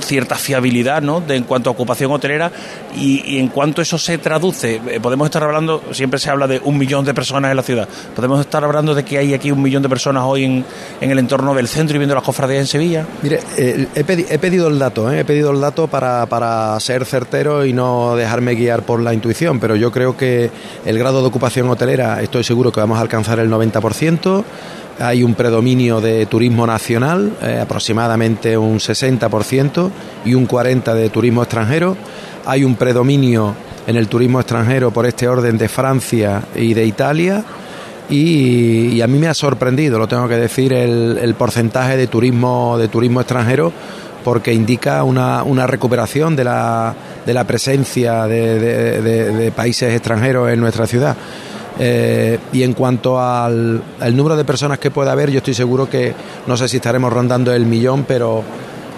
[0.00, 1.20] cierta fiabilidad ¿no?
[1.20, 2.50] de, en cuanto a ocupación hotelera
[2.96, 6.60] y, y, en cuanto eso se traduce, eh, podemos estar hablando, siempre se habla de
[6.64, 9.62] un millón de personas en la ciudad, podemos estar hablando de que hay aquí un
[9.62, 10.64] millón de personas hoy en,
[11.00, 13.06] en el entorno del centro y viendo las cofradías en Sevilla.
[13.22, 15.20] Mire, eh, he, pedi he, pedido el dato, ¿eh?
[15.20, 19.60] he pedido el dato para, para ser certero y no dejarme guiar por la intuición,
[19.60, 20.50] pero yo creo que
[20.84, 23.83] el grado de ocupación hotelera, estoy seguro que vamos a alcanzar el 90%
[24.98, 29.90] hay un predominio de turismo nacional, eh, aproximadamente un 60%
[30.24, 31.96] y un 40% de turismo extranjero.
[32.46, 33.54] Hay un predominio
[33.86, 37.44] en el turismo extranjero por este orden de Francia y de Italia.
[38.08, 42.88] Y, a mí me ha sorprendido, lo tengo que decir, el, porcentaje de turismo, de
[42.88, 43.72] turismo extranjero
[44.22, 46.94] porque indica una, recuperación de la,
[47.26, 51.16] de la presencia de países extranjeros en nuestra ciudad.
[51.78, 55.88] Eh, y en cuanto al, al, número de personas que pueda haber, yo estoy seguro
[55.88, 56.14] que
[56.46, 58.44] no sé si estaremos rondando el millón, pero,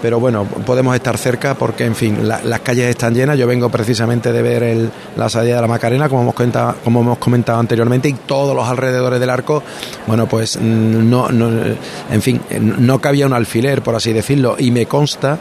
[0.01, 3.37] pero bueno, podemos estar cerca porque, en fin, la, las calles están llenas.
[3.37, 7.01] Yo vengo precisamente de ver el, la salida de la Macarena, como hemos, comentado, como
[7.01, 9.63] hemos comentado anteriormente, y todos los alrededores del arco,
[10.05, 11.49] bueno, pues no, no,
[12.11, 15.39] en fin, no cabía un alfiler, por así decirlo, y me consta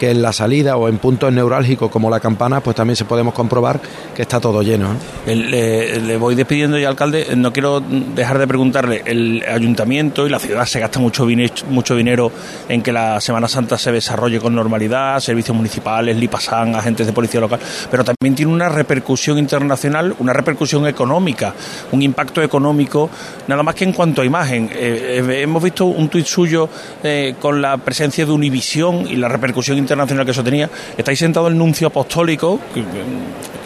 [0.00, 3.34] que en la salida o en puntos neurálgicos como la campana, pues también se podemos
[3.34, 3.80] comprobar
[4.16, 4.96] que está todo lleno.
[5.26, 7.36] Le, voy despidiendo ya, alcalde.
[7.36, 11.26] No quiero dejar de preguntarle, el ayuntamiento y la ciudad se gasta mucho,
[11.68, 12.32] mucho dinero
[12.66, 17.40] en que la Semana Santa se desarrolle con normalidad, servicios municipales, Lipasan, agentes de policía
[17.40, 17.60] local,
[17.90, 21.54] pero también tiene una repercusión internacional, una repercusión económica,
[21.92, 23.10] un impacto económico,
[23.48, 24.70] nada más que en cuanto a imagen.
[24.72, 26.70] Eh, eh, hemos visto un tuit suyo
[27.02, 30.70] eh, con la presencia de Univisión y la repercusión internacional internacional que eso tenía.
[30.96, 32.84] Está sentado el nuncio apostólico, que,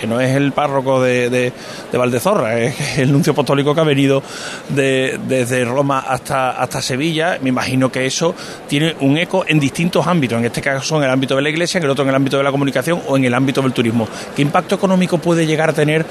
[0.00, 1.52] que no es el párroco de, de,
[1.92, 4.22] de Valdezorra, es el nuncio apostólico que ha venido
[4.70, 7.38] de- desde Roma hasta, hasta Sevilla.
[7.42, 8.34] Me imagino que eso
[8.66, 11.78] tiene un eco en distintos ámbitos, en este caso en el ámbito de la iglesia,
[11.78, 14.08] en el otro en el ámbito de la comunicación o en el ámbito del turismo.
[14.34, 16.06] ¿Qué impacto económico puede llegar a tener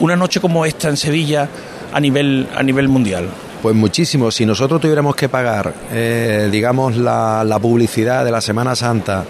[0.00, 1.48] una noche como esta en Sevilla
[1.92, 3.26] a nivel, a nivel mundial?
[3.64, 4.30] Pues muchísimo.
[4.30, 9.24] Si nosotros tuviéramos que pagar, eh, digamos, la, la publicidad de la Semana Santa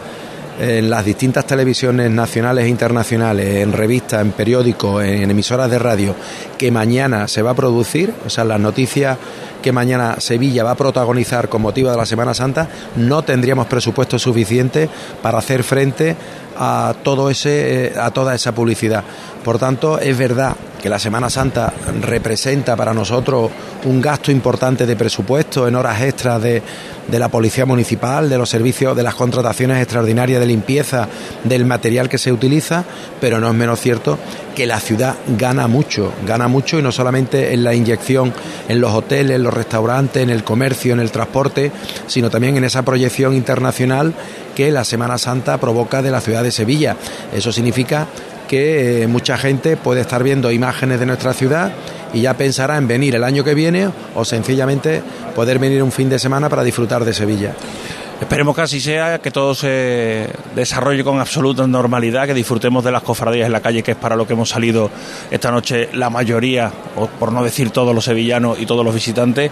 [0.58, 6.16] en las distintas televisiones nacionales e internacionales, en revistas, en periódicos, en emisoras de radio,
[6.58, 9.16] que mañana se va a producir, o sea, las noticias
[9.62, 14.18] que mañana Sevilla va a protagonizar con motivo de la Semana Santa, no tendríamos presupuesto
[14.18, 14.88] suficiente
[15.22, 16.16] para hacer frente
[16.58, 19.04] a todo ese, eh, a toda esa publicidad.
[19.44, 23.50] Por tanto, es verdad que la Semana Santa representa para nosotros
[23.86, 26.62] un gasto importante de presupuesto en horas extras de,
[27.08, 31.08] de la Policía Municipal, de los servicios, de las contrataciones extraordinarias de limpieza,
[31.42, 32.84] del material que se utiliza,
[33.18, 34.18] pero no es menos cierto
[34.54, 38.34] que la ciudad gana mucho, gana mucho y no solamente en la inyección
[38.68, 41.72] en los hoteles, en los restaurantes, en el comercio, en el transporte,
[42.08, 44.12] sino también en esa proyección internacional
[44.54, 46.94] que la Semana Santa provoca de la ciudad de Sevilla.
[47.34, 48.06] Eso significa
[48.48, 51.72] que eh, mucha gente puede estar viendo imágenes de nuestra ciudad
[52.12, 55.02] y ya pensará en venir el año que viene o sencillamente
[55.34, 57.54] poder venir un fin de semana para disfrutar de Sevilla.
[58.20, 63.02] Esperemos que así sea, que todo se desarrolle con absoluta normalidad, que disfrutemos de las
[63.02, 64.88] cofradías en la calle, que es para lo que hemos salido
[65.30, 69.50] esta noche la mayoría, o por no decir todos los sevillanos y todos los visitantes.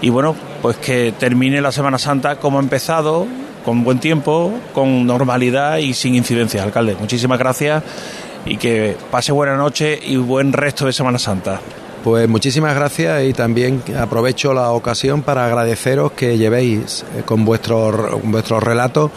[0.00, 3.26] Y bueno, pues que termine la Semana Santa como ha empezado,
[3.64, 6.96] con buen tiempo, con normalidad y sin incidencias, alcalde.
[6.98, 7.82] Muchísimas gracias
[8.46, 11.60] y que pase buena noche y buen resto de Semana Santa.
[12.04, 18.22] Pues muchísimas gracias y también aprovecho la ocasión para agradeceros que llevéis eh, con vuestros
[18.22, 19.10] vuestros relatos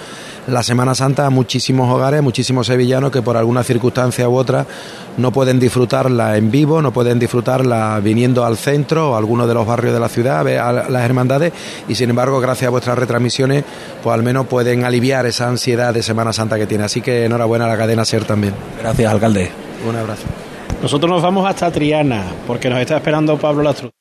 [0.48, 4.66] la Semana Santa a muchísimos hogares, muchísimos sevillanos que por alguna circunstancia u otra
[5.18, 9.54] no pueden disfrutarla en vivo, no pueden disfrutarla viniendo al centro o a alguno de
[9.54, 11.54] los barrios de la ciudad a ver a las hermandades
[11.88, 13.64] y sin embargo gracias a vuestras retransmisiones
[14.04, 16.86] pues al menos pueden aliviar esa ansiedad de Semana Santa que tiene.
[16.86, 18.54] Así que enhorabuena a la cadena SER también.
[18.82, 19.52] Gracias, alcalde.
[19.88, 20.24] Un abrazo.
[20.82, 23.92] Nosotros nos vamos hasta Triana, porque nos está esperando Pablo Lastro.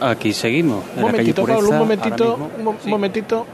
[0.00, 0.84] Aquí seguimos.
[0.96, 3.46] Un momentito, Pablo, un momentito, un mo- un momentito.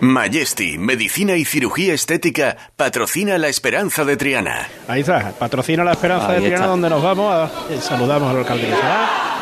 [0.00, 4.68] Majesty, Medicina y Cirugía Estética, patrocina la esperanza de Triana.
[4.88, 6.66] Ahí está, patrocina la esperanza Ahí de Triana, está.
[6.66, 7.32] donde nos vamos.
[7.34, 8.68] A, eh, saludamos al alcalde.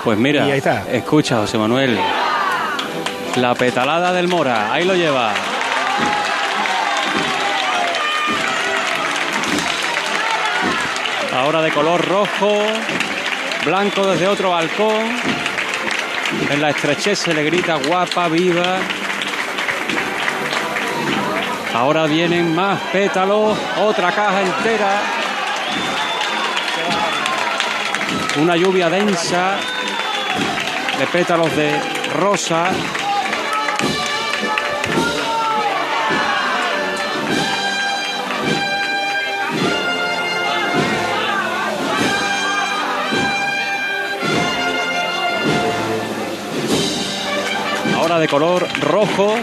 [0.04, 0.84] Pues mira, Y ahí está.
[0.92, 1.98] escucha, José Manuel.
[3.36, 5.32] La petalada del Mora, ahí lo lleva.
[11.32, 12.58] Ahora de color rojo,
[13.64, 15.04] blanco desde otro balcón.
[16.50, 18.78] En la estrechez se le grita guapa, viva.
[21.74, 25.02] Ahora vienen más pétalos, otra caja entera.
[28.40, 29.56] Una lluvia densa
[30.96, 31.76] de pétalos de
[32.14, 32.70] rosa.
[47.96, 49.34] Ahora de color rojo.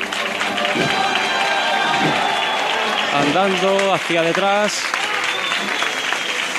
[3.13, 4.83] Andando hacia detrás.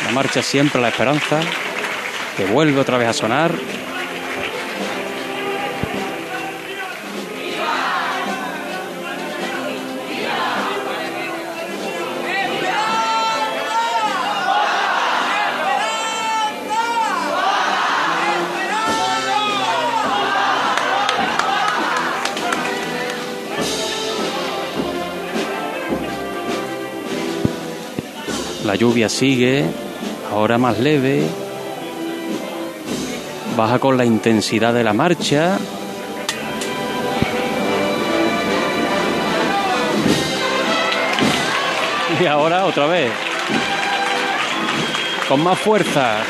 [0.05, 1.41] La marcha siempre la esperanza.
[2.37, 3.53] Que vuelve otra vez a sonar.
[28.73, 29.67] La lluvia sigue,
[30.33, 31.27] ahora más leve.
[33.55, 35.59] Baja con la intensidad de la marcha.
[42.19, 43.13] Y ahora otra vez.
[45.29, 46.21] Con más fuerza.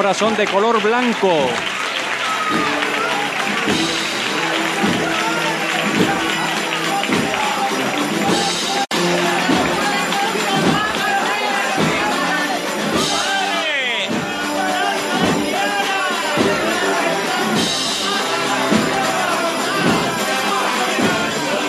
[0.00, 1.28] Ahora son de color blanco.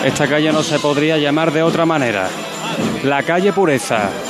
[0.02, 2.30] Esta calle no se podría llamar de otra manera.
[3.04, 4.21] La calle Pureza.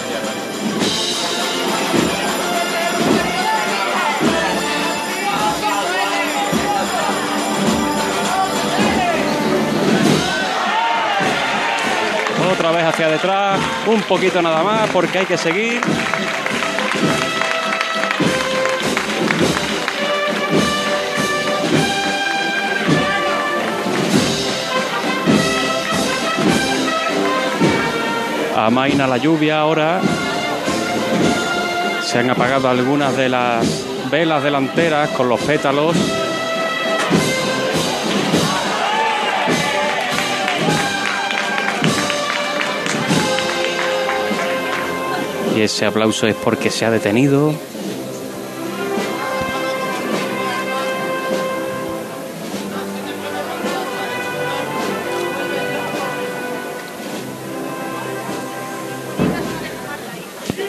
[12.53, 15.81] Otra vez hacia detrás, un poquito nada más porque hay que seguir.
[28.55, 30.03] Amaina la lluvia ahora.
[32.03, 33.67] Se han apagado algunas de las
[34.11, 35.97] velas delanteras con los pétalos.
[45.55, 47.55] Y ese aplauso es porque se ha detenido.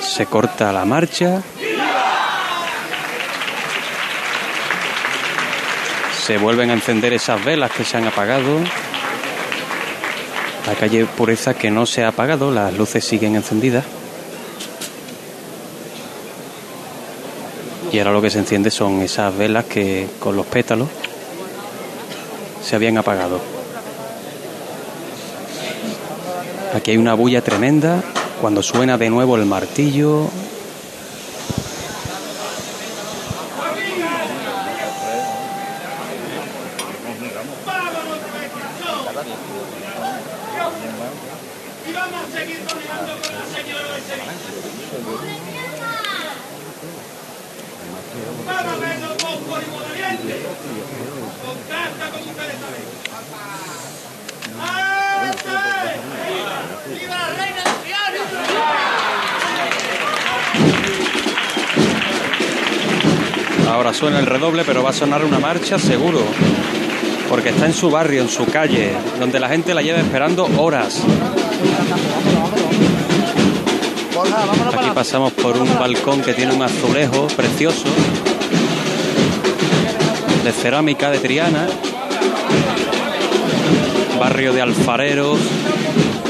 [0.01, 1.41] Se corta la marcha.
[6.25, 8.59] Se vuelven a encender esas velas que se han apagado.
[10.67, 13.85] La calle Pureza que no se ha apagado, las luces siguen encendidas.
[17.93, 20.89] Y ahora lo que se enciende son esas velas que con los pétalos
[22.63, 23.39] se habían apagado.
[26.73, 28.01] Aquí hay una bulla tremenda
[28.41, 30.27] cuando suena de nuevo el martillo.
[63.67, 66.19] Ahora suena el redoble, pero va a sonar una marcha seguro.
[67.29, 71.01] Porque está en su barrio, en su calle, donde la gente la lleva esperando horas.
[74.75, 77.85] Aquí pasamos por un balcón que tiene un azulejo precioso
[80.43, 81.67] de cerámica de Triana,
[84.19, 85.39] barrio de alfareros,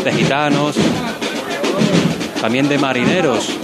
[0.03, 0.75] de gitanos,
[2.41, 3.62] también de marineros.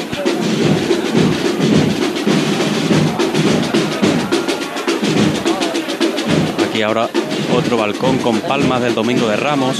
[6.80, 7.10] Aquí ahora
[7.58, 9.76] otro balcón con palmas del Domingo de Ramos.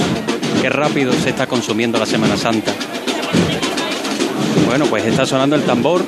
[0.60, 2.74] Qué rápido se está consumiendo la Semana Santa.
[4.66, 6.02] Bueno, pues está sonando el tambor.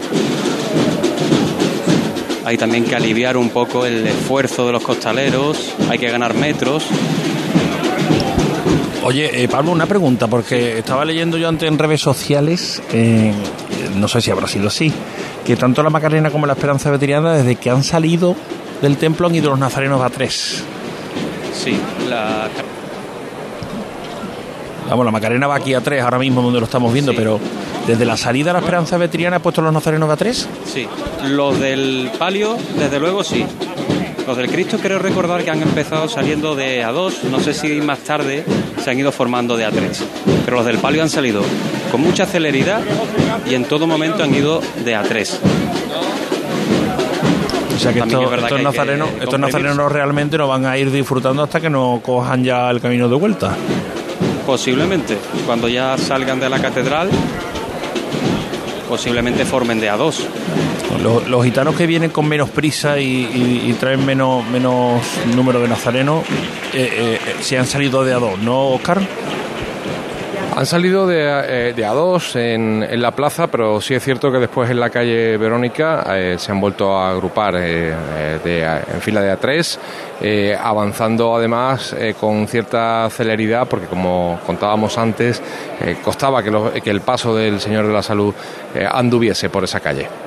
[2.45, 5.73] Hay también que aliviar un poco el esfuerzo de los costaleros.
[5.89, 6.85] Hay que ganar metros.
[9.03, 13.33] Oye, eh, Pablo, una pregunta, porque estaba leyendo yo antes en redes sociales, eh,
[13.97, 14.93] no sé si habrá sido así,
[15.47, 18.37] que tanto la Macarena como la Esperanza Veteriana, desde que han salido
[18.83, 20.63] del templo, han ido los nazarenos a tres.
[21.55, 21.79] Sí,
[22.09, 22.49] la...
[24.89, 27.39] Vamos, la Macarena va aquí a tres ahora mismo donde lo estamos viendo, pero
[27.87, 30.49] desde la salida de la Esperanza Veteriana ha puesto los nazarenos a tres.
[30.67, 30.87] Sí,
[31.29, 33.45] los del palio, desde luego sí.
[34.27, 38.01] Los del Cristo creo recordar que han empezado saliendo de A2, no sé si más
[38.01, 38.45] tarde
[38.83, 39.99] se han ido formando de A3,
[40.45, 41.43] pero los del palio han salido
[41.91, 42.81] con mucha celeridad
[43.51, 45.29] y en todo momento han ido de A3.
[47.75, 50.49] O sea que estos, es verdad estos que hay que nazarenos, estos nazarenos realmente no
[50.49, 53.55] van a ir disfrutando hasta que no cojan ya el camino de vuelta.
[54.47, 55.17] Posiblemente,
[55.47, 57.09] cuando ya salgan de la catedral,
[58.89, 60.15] posiblemente formen de A2.
[61.03, 65.01] Los, los gitanos que vienen con menos prisa y, y- y traen menos, menos
[65.35, 66.23] número de nazarenos,
[66.75, 69.01] eh, eh, eh, se han salido de a dos, ¿no, Oscar?
[70.55, 74.71] Han salido de, eh, de A2 en, la plaza, pero sí es cierto que después
[74.71, 77.95] en la calle Verónica eh, se han vuelto a agrupar eh,
[78.45, 79.79] en fila de A3,
[80.21, 85.43] eh, avanzando además con cierta celeridad, porque como contábamos antes,
[86.05, 88.35] costaba que, el paso del Señor de la Salud
[88.91, 90.22] anduviese por esa calle.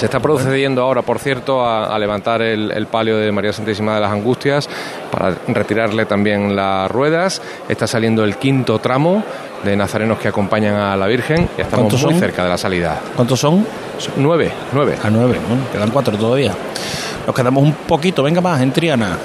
[0.00, 3.96] Se está procediendo ahora, por cierto, a, a levantar el, el palio de María Santísima
[3.96, 4.66] de las Angustias
[5.10, 7.42] para retirarle también las ruedas.
[7.68, 9.22] Está saliendo el quinto tramo
[9.62, 11.50] de nazarenos que acompañan a la Virgen.
[11.58, 12.20] Ya estamos ¿Cuántos muy son?
[12.20, 12.98] cerca de la salida.
[13.14, 13.66] ¿Cuántos son?
[13.98, 14.96] Son Nueve, nueve.
[15.04, 16.54] A nueve, bueno, quedan cuatro todavía.
[17.26, 19.18] Nos quedamos un poquito, venga más, en Triana.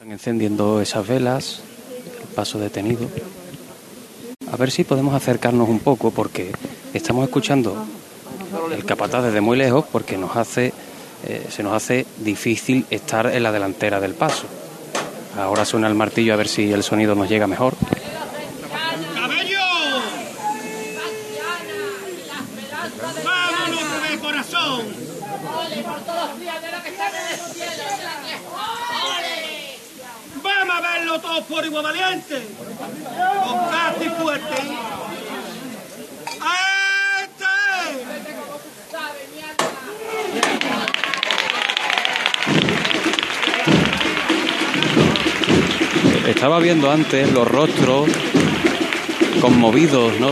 [0.00, 1.60] Están encendiendo esas velas,
[2.28, 3.06] el paso detenido.
[4.52, 6.50] A ver si podemos acercarnos un poco porque
[6.92, 7.86] estamos escuchando
[8.72, 10.72] el capataz desde muy lejos porque nos hace,
[11.24, 14.46] eh, se nos hace difícil estar en la delantera del paso.
[15.38, 17.74] Ahora suena el martillo a ver si el sonido nos llega mejor.
[19.14, 19.60] ¡Cabello!
[23.24, 24.86] ¡Vámonos de corazón!
[30.42, 32.46] ¡Vamos a verlo todos por igual valiente!
[33.44, 35.05] ¡Con casi fuerte!
[46.26, 48.10] Estaba viendo antes los rostros
[49.40, 50.30] conmovidos, ¿no?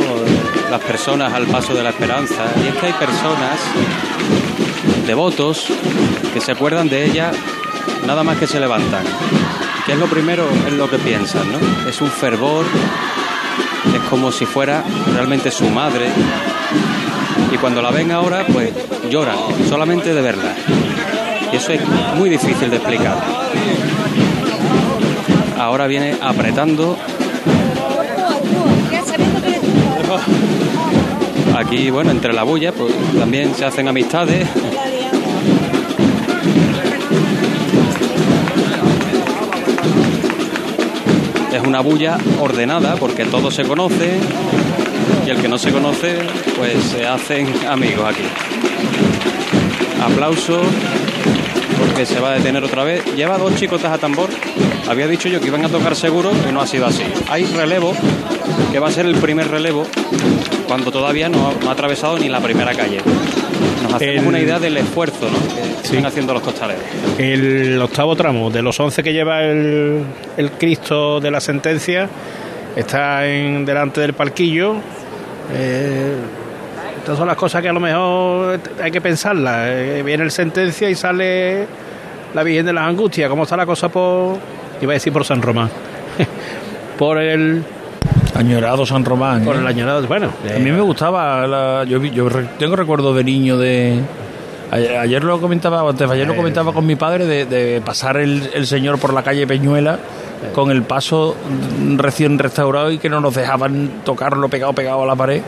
[0.70, 2.46] Las personas al paso de la esperanza.
[2.62, 3.60] Y es que hay personas,
[5.06, 5.66] devotos,
[6.32, 7.30] que se acuerdan de ella
[8.06, 9.04] nada más que se levantan.
[9.86, 11.88] Que es lo primero en lo que piensan, ¿no?
[11.88, 12.64] Es un fervor,
[13.94, 14.82] es como si fuera
[15.14, 16.08] realmente su madre.
[17.52, 18.72] Y cuando la ven ahora, pues
[19.10, 19.36] lloran,
[19.68, 20.56] solamente de verla.
[21.52, 21.80] Y eso es
[22.16, 23.16] muy difícil de explicar.
[25.58, 26.96] Ahora viene apretando.
[31.56, 34.46] Aquí, bueno, entre la bulla, pues también se hacen amistades.
[41.52, 44.20] Es una bulla ordenada porque todos se conocen
[45.24, 46.18] y el que no se conoce,
[46.56, 48.24] pues se hacen amigos aquí.
[50.04, 50.60] Aplauso
[51.94, 53.04] porque se va a detener otra vez.
[53.14, 54.28] Lleva dos chicotas a tambor.
[54.88, 57.04] Había dicho yo que iban a tocar seguro y no ha sido así.
[57.28, 57.92] Hay relevo,
[58.72, 59.86] que va a ser el primer relevo,
[60.66, 62.98] cuando todavía no ha, no ha atravesado ni la primera calle.
[63.84, 65.54] Nos hacemos El- una idea del esfuerzo ¿no?
[65.54, 66.82] que están haciendo los costaleros.
[67.16, 70.02] El octavo tramo de los 11 que lleva el,
[70.36, 72.08] el Cristo de la sentencia
[72.74, 74.74] está en delante del palquillo.
[75.54, 76.12] Eh,
[76.98, 79.68] estas son las cosas que a lo mejor hay que pensarlas.
[79.70, 81.66] Eh, viene el sentencia y sale
[82.34, 83.28] la Virgen de las Angustias.
[83.30, 84.36] ¿Cómo está la cosa por,
[84.80, 85.70] iba a decir por San Román?
[86.98, 87.62] por el
[88.34, 89.44] Añorado San Román.
[89.44, 89.60] por ¿eh?
[89.60, 90.06] el añorado.
[90.06, 92.28] Bueno, A mí me gustaba, la- yo, yo
[92.58, 94.00] tengo recuerdos de niño de...
[94.70, 98.50] Ayer, ayer lo comentaba, antes ayer lo comentaba con mi padre de, de pasar el,
[98.54, 99.98] el señor por la calle Peñuela
[100.52, 101.36] con el paso
[101.96, 105.42] recién restaurado y que no nos dejaban tocarlo pegado pegado a la pared.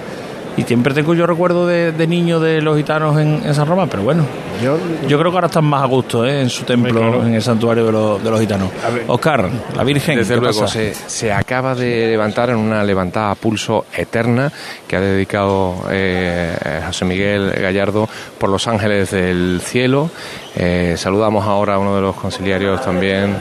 [0.56, 3.88] Y siempre tengo yo recuerdo de, de niño de los gitanos en, en San Román,
[3.90, 4.24] pero bueno,
[4.62, 6.40] yo, yo creo que ahora están más a gusto ¿eh?
[6.40, 8.70] en su templo, en el santuario de los, de los gitanos.
[9.06, 10.72] Oscar, la Virgen, Desde ¿qué luego, pasa?
[10.72, 14.50] se, se acaba de levantar en una levantada a pulso eterna
[14.88, 20.08] que ha dedicado eh, José Miguel Gallardo por los ángeles del cielo.
[20.54, 23.36] Eh, saludamos ahora a uno de los conciliarios también,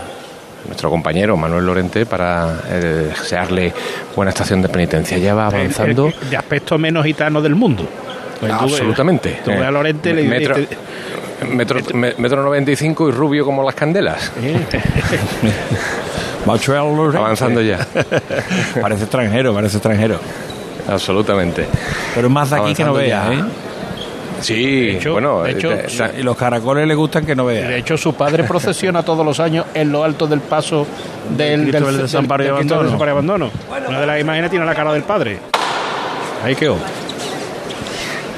[0.67, 3.73] nuestro compañero Manuel Lorente, para eh, desearle
[4.15, 5.17] buena estación de penitencia.
[5.17, 6.07] Ya va avanzando.
[6.07, 7.87] el- el de aspecto menos gitano del mundo.
[8.39, 9.39] Pues tú ves- Absolutamente.
[9.45, 10.55] Tú a Lorente le metro,
[11.49, 14.31] metro, me- metro 95 y rubio como las candelas.
[17.17, 17.85] Avanzando ya.
[18.81, 20.19] parece extranjero, parece extranjero.
[20.87, 21.65] Absolutamente.
[22.13, 23.33] Pero más de aquí que no Avanzando vea, ya.
[23.33, 23.43] ¿eh?
[24.41, 25.87] Sí, De hecho- bueno, de hecho, eh,
[26.19, 27.67] Y los caracoles le gustan que no vea.
[27.67, 30.85] De hecho, su padre procesiona todos los años en lo alto del paso
[31.37, 32.81] del, del del del Abandono.
[33.11, 33.51] Abandono.
[33.89, 35.39] Una de las imágenes tiene la cara del padre.
[36.43, 36.77] Ahí quedó.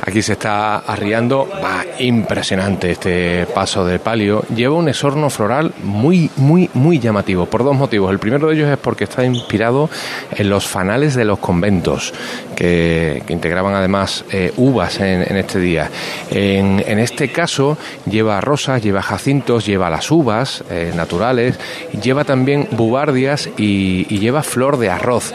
[0.07, 4.41] Aquí se está arriando, va impresionante este paso de palio.
[4.55, 8.09] Lleva un exorno floral muy, muy, muy llamativo, por dos motivos.
[8.09, 9.89] El primero de ellos es porque está inspirado
[10.31, 12.13] en los fanales de los conventos,
[12.55, 15.91] que, integraban además eh, uvas en, este día.
[16.31, 17.77] En, este caso
[18.09, 21.59] lleva rosas, lleva jacintos, lleva las uvas eh, naturales,
[22.01, 25.33] lleva también bubardias y lleva flor de arroz.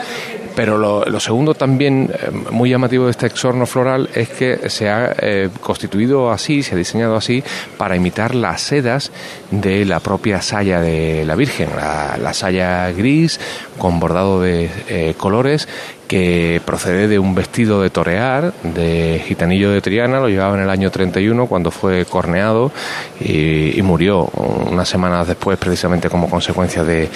[0.54, 4.88] Pero lo, lo segundo también eh, muy llamativo de este exorno floral es que se
[4.88, 7.42] ha eh, constituido así, se ha diseñado así
[7.76, 9.12] para imitar las sedas
[9.50, 13.40] de la propia saya de la Virgen, la, la saya gris
[13.78, 15.68] con bordado de eh, colores
[16.12, 20.68] que procede de un vestido de torear de gitanillo de Triana, lo llevaba en el
[20.68, 22.70] año 31 cuando fue corneado
[23.18, 27.08] y, murió unas semanas después precisamente como consecuencia de,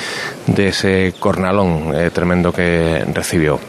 [0.47, 3.61] de ese cornalón eh, tremendo que recibió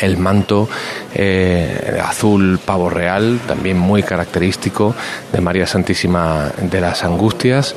[0.00, 0.68] el manto
[1.14, 4.94] eh, azul pavo real, también muy característico
[5.32, 7.74] de María Santísima de las Angustias,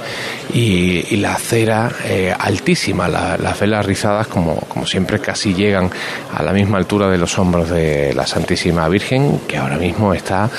[0.53, 5.89] y, la cera eh, altísima, la- las velas rizadas, como, como siempre, casi llegan
[6.35, 10.49] a la misma altura de los hombros de la Santísima Virgen, que ahora mismo está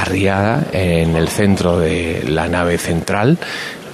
[0.00, 3.38] arriada en el centro de la nave central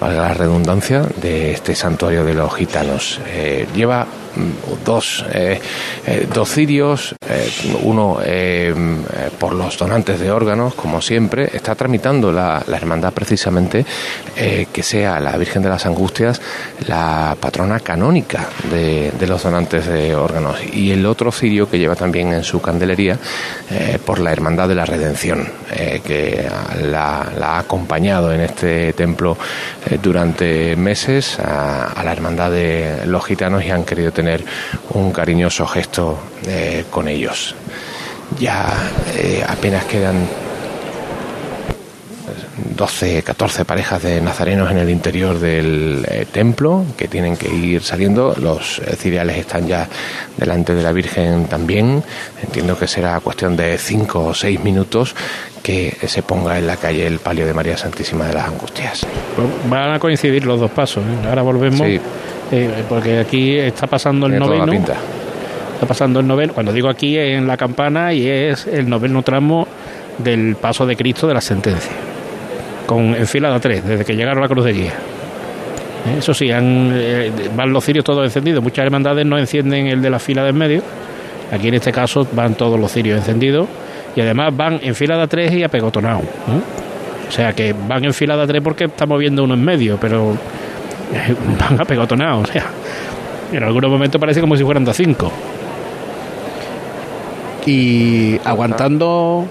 [0.00, 3.20] valga la redundancia, de este santuario de los gitanos.
[3.26, 4.06] Eh, lleva
[4.84, 5.60] dos, eh,
[6.06, 7.50] eh, dos cirios, eh,
[7.82, 8.18] uno
[9.38, 13.84] por los donantes de órganos, como siempre, está tramitando la, la hermandad precisamente
[14.34, 16.40] que sea la Virgen de las Angustias
[16.86, 20.58] la patrona canónica de, los donantes de órganos.
[20.72, 23.18] Y el otro cirio que lleva también en su candelería
[24.04, 25.46] por la Hermandad de la Redención,
[26.04, 26.48] que
[26.82, 29.36] la, ha acompañado en este templo
[30.02, 34.19] durante meses a, a la Hermandad de los Gitanos y han querido tener
[34.90, 37.54] un cariñoso gesto eh, con ellos.
[38.38, 38.72] Ya
[39.16, 40.26] eh, apenas quedan
[42.76, 47.82] 12, 14 parejas de nazarenos en el interior del eh, templo que tienen que ir
[47.82, 48.34] saliendo.
[48.40, 49.88] Los eh, ciriales están ya
[50.36, 52.02] delante de la Virgen también.
[52.42, 55.14] Entiendo que será cuestión de 5 o 6 minutos
[55.62, 59.06] que se ponga en la calle el palio de María Santísima de las Angustias.
[59.36, 61.04] Pues van a coincidir los dos pasos.
[61.04, 61.28] ¿eh?
[61.28, 61.86] Ahora volvemos.
[61.86, 62.00] Sí.
[62.52, 64.72] Eh, porque aquí está pasando el Tiene noveno.
[64.72, 66.52] Está pasando el noveno.
[66.52, 69.66] Cuando digo aquí es en la campana y es el noveno tramo
[70.18, 71.92] del paso de Cristo de la sentencia.
[72.86, 74.92] Con en fila de tres, desde que llegaron a la cruz de guía.
[76.06, 78.62] Eh, Eso sí, han, eh, van los cirios todos encendidos.
[78.62, 80.82] Muchas hermandades no encienden el de la fila de en medio.
[81.52, 83.66] Aquí en este caso van todos los cirios encendidos
[84.14, 86.24] y además van en fila de tres y apegotonados.
[86.24, 87.28] ¿eh?
[87.28, 90.36] O sea que van en fila de tres porque estamos viendo uno en medio, pero
[91.58, 92.48] van apegotonados.
[92.48, 92.66] O sea,
[93.52, 95.30] en algunos momentos parece como si fueran a cinco.
[97.66, 99.46] Y aguantando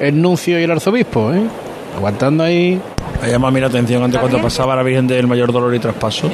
[0.00, 1.42] el nuncio y el arzobispo, ¿eh?
[1.96, 2.80] Aguantando ahí.
[3.22, 5.78] Me llama a mí la atención antes cuando pasaba la Virgen del Mayor Dolor y
[5.78, 6.28] Traspaso,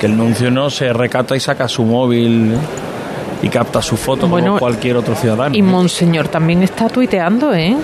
[0.00, 2.56] que el nuncio no se recata y saca su móvil
[3.42, 5.54] y capta su foto Bueno, como cualquier otro ciudadano.
[5.54, 7.76] Y Monseñor también está tuiteando, ¿eh?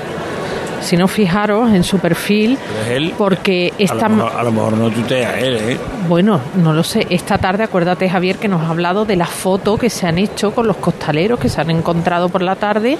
[0.80, 4.08] Si no fijaros en su perfil, Es él, porque a, esta...
[4.08, 5.78] lo mejor, a lo mejor no tutea él, ¿eh?
[6.08, 7.06] Bueno, no lo sé.
[7.10, 10.52] Esta tarde, acuérdate, Javier, que nos ha hablado de las fotos que se han hecho
[10.52, 12.96] con los costaleros que se han encontrado por la tarde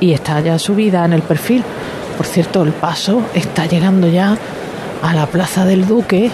[0.00, 1.62] y está ya subida en el perfil.
[2.16, 4.36] Por cierto, el paso está llegando ya
[5.02, 6.30] a la Plaza del Duque.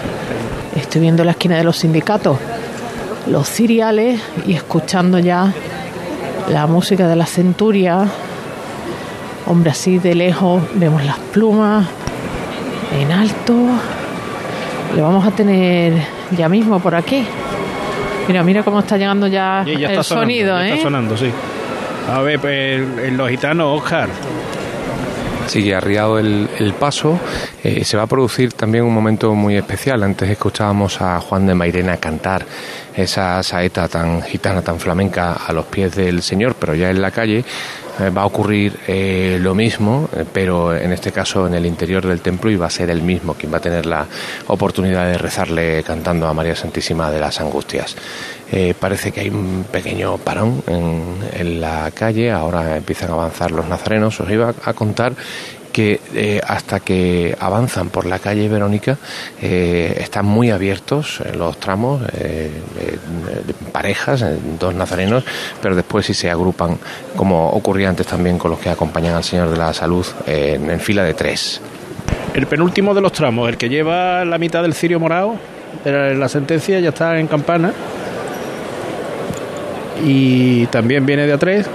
[0.75, 2.37] Estoy viendo la esquina de los sindicatos,
[3.27, 5.53] los ciriales y escuchando ya
[6.49, 8.05] la música de la centuria.
[9.47, 11.87] Hombre, así de lejos vemos las plumas
[12.99, 13.53] en alto.
[14.95, 15.93] Lo vamos a tener
[16.35, 17.25] ya mismo por aquí.
[18.27, 20.69] Mira, mira cómo está llegando ya, Sí, ya el sonando, sonido, ya ¿eh?
[20.71, 21.31] Está sonando, sí.
[22.11, 24.09] A ver, pues los gitanos, Oscar.
[25.47, 27.17] Sigue arriado el, el paso.
[27.63, 30.03] Eh, se va a producir también un momento muy especial.
[30.03, 32.45] Antes escuchábamos a Juan de Mairena cantar
[32.93, 37.11] esa saeta tan gitana, tan flamenca a los pies del Señor, pero ya en la
[37.11, 37.45] calle
[38.05, 42.21] va a ocurrir eh, lo mismo, eh, pero en este caso en el interior del
[42.21, 44.05] templo y va a ser el mismo quien va a tener la
[44.47, 47.95] oportunidad de rezarle cantando a María Santísima de las Angustias.
[48.51, 53.51] Eh, parece que hay un pequeño parón en, en la calle, ahora empiezan a avanzar
[53.51, 54.19] los nazarenos.
[54.19, 55.13] Os iba a contar
[55.77, 58.97] que eh, hasta que avanzan por la calle Verónica
[59.39, 62.01] eh, están muy abiertos eh, los tramos,
[63.71, 64.25] parejas,
[64.59, 65.23] dos nazarenos,
[65.61, 66.79] pero después sí se agrupan,
[67.15, 70.79] como ocurría antes también con los que acompañan al Señor de la Salud, en, en
[70.79, 71.61] fila de tres.
[72.33, 75.35] El penúltimo de los tramos, el que lleva la mitad del cirio morado,
[75.83, 77.71] de la sentencia ya está en campana.
[80.03, 81.67] Y también viene de a tres.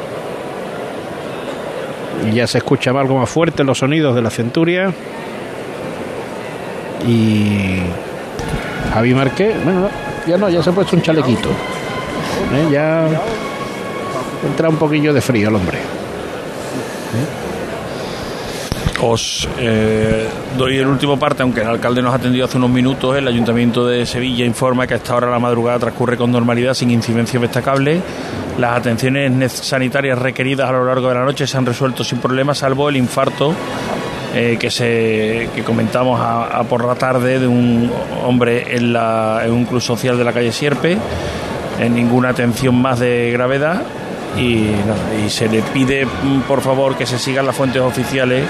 [2.30, 4.92] Ya se escucha algo más fuerte los sonidos de la centuria.
[7.06, 7.80] Y
[8.94, 9.88] Javi Marqués, bueno,
[10.26, 11.48] ya no, ya se ha puesto un chalequito.
[11.48, 12.68] ¿Eh?
[12.70, 13.08] Ya
[14.46, 15.78] entra un poquillo de frío el hombre.
[19.04, 23.16] Os eh, doy el último parte, aunque el alcalde nos ha atendido hace unos minutos.
[23.16, 26.74] El Ayuntamiento de Sevilla informa que a esta hora de la madrugada transcurre con normalidad,
[26.74, 28.00] sin incidencias destacables.
[28.58, 32.58] Las atenciones sanitarias requeridas a lo largo de la noche se han resuelto sin problemas,
[32.58, 33.54] salvo el infarto
[34.34, 37.90] eh, que se comentamos a, por la tarde de un
[38.24, 40.96] hombre en, la, en un club social de la calle Sierpe.
[41.78, 43.82] En ninguna atención más de gravedad.
[44.38, 44.68] Y,
[45.22, 48.44] y se le pide, mm, por favor, que se sigan las fuentes oficiales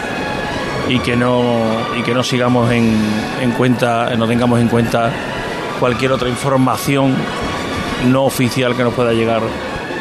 [0.89, 1.43] y que no
[1.99, 2.93] y que no sigamos en,
[3.41, 5.11] en cuenta no tengamos en cuenta
[5.79, 7.15] cualquier otra información
[8.11, 9.43] no oficial que nos pueda llegar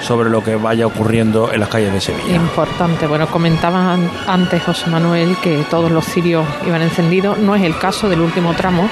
[0.01, 2.35] sobre lo que vaya ocurriendo en las calles de Sevilla.
[2.35, 3.07] Importante.
[3.07, 7.37] Bueno, comentaba an- antes José Manuel que todos los cirios iban encendidos.
[7.37, 8.89] No es el caso del último tramo,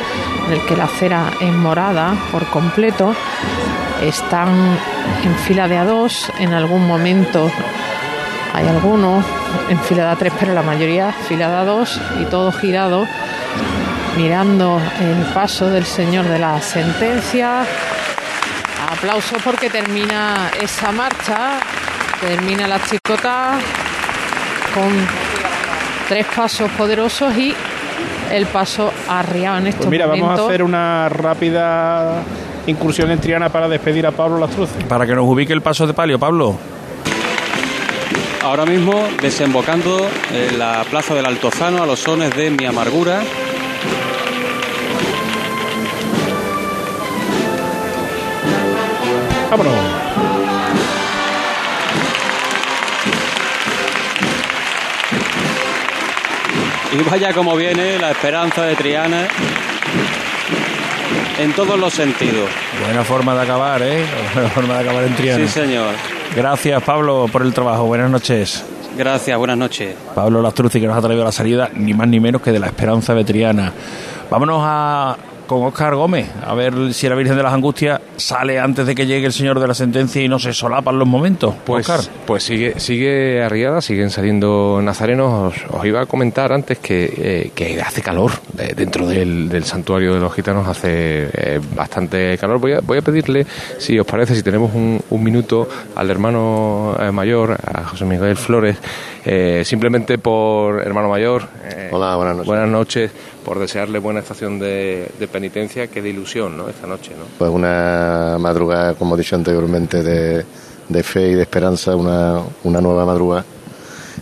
[0.47, 3.13] en el que la acera es morada por completo.
[4.01, 4.77] Están
[5.23, 6.31] en fila de a dos.
[6.39, 7.51] En algún momento
[8.53, 9.25] hay algunos
[9.69, 13.07] en fila de a tres, pero la mayoría fila de a dos y todos girados
[14.17, 17.63] mirando el paso del señor de la sentencia.
[18.99, 21.59] Aplausos porque termina esa marcha,
[22.19, 23.57] termina la chicota
[24.73, 24.89] con
[26.09, 27.55] tres pasos poderosos y
[28.29, 30.27] el paso arriado en estos Pues mira, momentos.
[30.29, 32.23] vamos a hacer una rápida
[32.67, 34.69] incursión en Triana para despedir a Pablo Lastruz.
[34.89, 36.57] Para que nos ubique el paso de palio, Pablo.
[38.43, 43.21] Ahora mismo desembocando en la plaza del Altozano a los sones de Mi Amargura.
[49.49, 49.73] Vámonos.
[56.91, 59.27] Y vaya como viene la esperanza de Triana
[61.39, 62.49] en todos los sentidos.
[62.83, 64.03] Buena forma de acabar, ¿eh?
[64.33, 65.47] Buena forma de acabar en Triana.
[65.47, 65.93] Sí, señor.
[66.35, 67.85] Gracias, Pablo, por el trabajo.
[67.85, 68.63] Buenas noches.
[68.97, 69.95] Gracias, buenas noches.
[70.15, 72.67] Pablo Lastruzzi, que nos ha traído la salida, ni más ni menos que de la
[72.67, 73.71] Esperanza Vetriana.
[74.29, 75.15] Vámonos a
[75.49, 79.07] con Óscar Gómez, a ver si la Virgen de las Angustias sale antes de que
[79.07, 81.55] llegue el señor de la sentencia y no se solapan los momentos.
[81.65, 82.05] Pues, Óscar.
[82.27, 85.55] pues sigue, sigue arriada, siguen saliendo nazarenos.
[85.55, 89.63] Os, os iba a comentar antes que, eh, que hace calor eh, dentro del, del
[89.63, 92.59] santuario de los gitanos, hace eh, bastante calor.
[92.59, 93.47] Voy a, voy a pedirle,
[93.79, 98.37] si os parece, si tenemos un, un minuto al hermano eh, mayor, a José Miguel
[98.37, 98.77] Flores,
[99.25, 101.47] eh, simplemente por hermano mayor.
[101.65, 102.47] eh, Hola, buenas noches.
[102.47, 103.11] Buenas noches,
[103.49, 106.69] por desearle buena estación de, penitencia, que de ilusión, ¿no?
[106.69, 107.25] Esta noche, ¿no?
[107.39, 110.45] Pues una madrugada, como he dicho anteriormente, de,
[110.87, 113.43] de fe y de esperanza, una, una nueva madrugada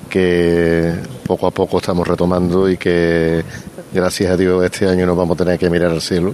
[0.09, 0.93] que
[1.25, 3.43] poco a poco estamos retomando y que
[3.93, 6.34] gracias a Dios este año nos vamos a tener que mirar al cielo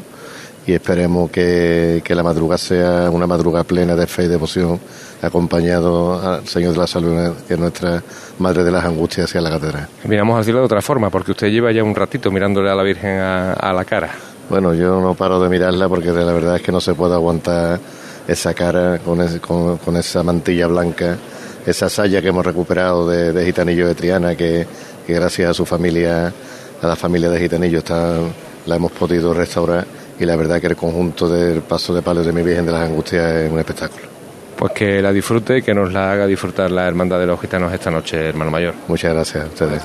[0.67, 4.79] y esperemos que, que la madrugada sea una madrugada plena de fe y devoción,
[5.28, 8.01] acompañado al Señor de la Salud, que es nuestra
[8.39, 9.88] Madre de las Angustias hacia la catedral.
[10.05, 12.84] Miramos al cielo de otra forma, porque usted lleva ya un ratito mirándole a la
[12.84, 14.09] Virgen a, a la cara.
[14.49, 17.80] Bueno, yo no paro de mirarla porque la verdad es que no se puede aguantar
[18.28, 21.17] esa cara con, ese- con, con esa mantilla blanca,
[21.65, 24.65] esa saya que hemos recuperado de, de Gitanillo de Triana, que,
[25.07, 26.34] que gracias a su familia,
[26.82, 28.17] a la familia de Gitanillo, está,
[28.65, 29.86] la hemos podido restaurar
[30.19, 32.82] y la verdad que el conjunto del paso de palos de mi Virgen de las
[32.82, 34.12] Angustias es un espectáculo.
[34.55, 37.73] Pues que la disfrute y que nos la haga disfrutar la Hermandad de los Gitanos
[37.73, 38.73] esta noche, hermano mayor.
[38.87, 39.83] Muchas gracias a ustedes.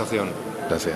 [0.68, 0.94] Gracias.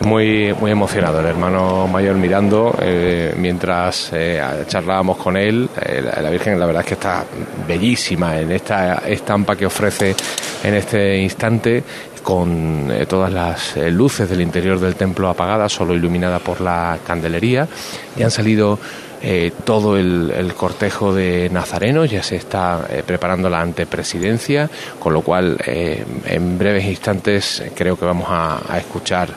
[0.00, 5.68] Muy, muy emocionado el hermano mayor mirando eh, mientras eh, charlábamos con él.
[5.80, 7.24] Eh, la, la Virgen, la verdad es que está
[7.68, 10.16] bellísima en esta estampa que ofrece
[10.64, 11.84] en este instante
[12.24, 16.98] con eh, todas las eh, luces del interior del templo apagadas, solo iluminada por la
[17.06, 17.68] candelería.
[18.16, 18.80] Y han salido
[19.22, 25.22] eh, todo el, cortejo de nazarenos, ya se está eh, preparando la antepresidencia, con lo
[25.22, 29.28] cual eh, en breves instantes creo que vamos a, escuchar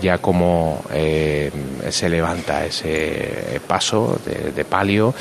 [0.00, 5.14] ya cómo se levanta ese paso de, palio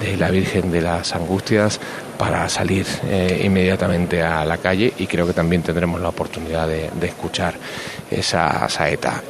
[0.00, 1.80] de la Virgen de las Angustias
[2.18, 2.86] para salir
[3.42, 7.54] inmediatamente a la calle y creo que también tendremos la oportunidad de, de escuchar
[8.10, 9.22] esa saeta.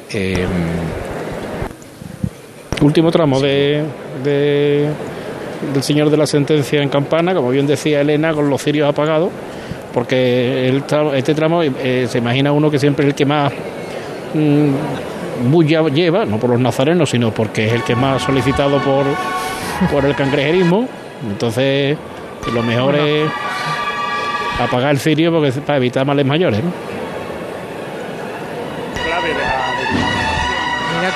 [2.81, 3.83] Último tramo de,
[4.23, 4.89] de-
[5.73, 9.31] del señor de la sentencia en campana, como bien decía Elena, con los cirios apagados,
[9.93, 13.53] porque el este tramo eh, se imagina uno que siempre es el que más
[14.35, 19.05] mm, bulla lleva, no por los nazarenos, sino porque es el que más solicitado por,
[19.91, 20.87] por el cangrejerismo.
[21.29, 21.97] Entonces,
[22.55, 23.29] lo mejor es
[24.61, 26.63] apagar el cirio porque, para evitar males mayores.
[26.63, 26.71] ¿no?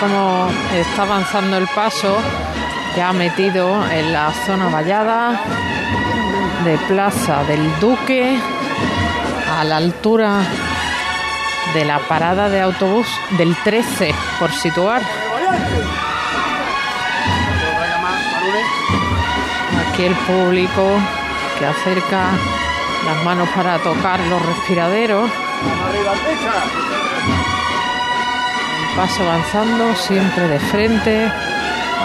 [0.03, 2.19] Cómo está avanzando el paso,
[2.97, 5.41] ya metido en la zona vallada
[6.65, 8.37] de Plaza del Duque,
[9.57, 10.41] a la altura
[11.73, 13.07] de la parada de autobús
[13.39, 15.03] del 13, por situar.
[19.89, 20.99] Aquí el público
[21.61, 22.31] que acerca
[23.05, 25.31] las manos para tocar los respiraderos.
[28.97, 31.33] Paso avanzando, siempre de frente.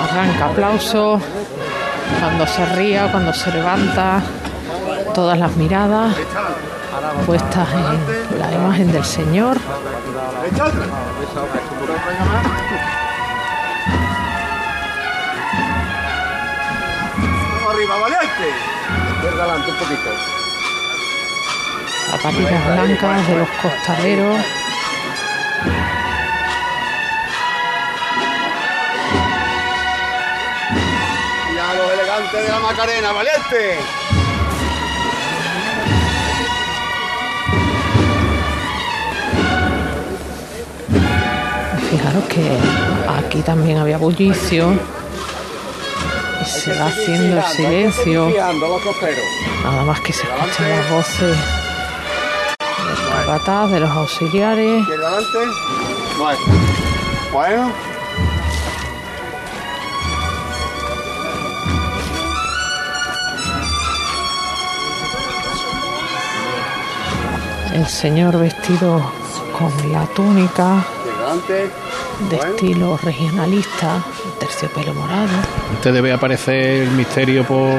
[0.04, 1.20] Arranca aplauso.
[2.20, 4.22] Cuando se ría, cuando se levanta.
[5.14, 6.16] Todas las miradas
[7.26, 9.58] puestas en la imagen del Señor.
[17.70, 18.48] Arriba, valiente.
[19.16, 20.10] Izquierda adelante un poquito.
[22.12, 24.46] Zapatillas blancas de los costaleros.
[32.28, 33.80] Elegantes de la Macarena, valiente.
[41.90, 42.58] Fijaros que
[43.18, 44.74] aquí también había bullicio.
[46.42, 48.30] Y se va haciendo el silencio.
[49.64, 51.38] Nada más que se escuchan las voces
[53.72, 54.84] de los auxiliares.
[57.32, 57.87] Bueno.
[67.78, 69.12] El señor vestido
[69.56, 70.84] con la túnica
[72.28, 74.04] de estilo regionalista,
[74.40, 75.30] terciopelo morado.
[75.70, 77.76] Antes debe aparecer el misterio por,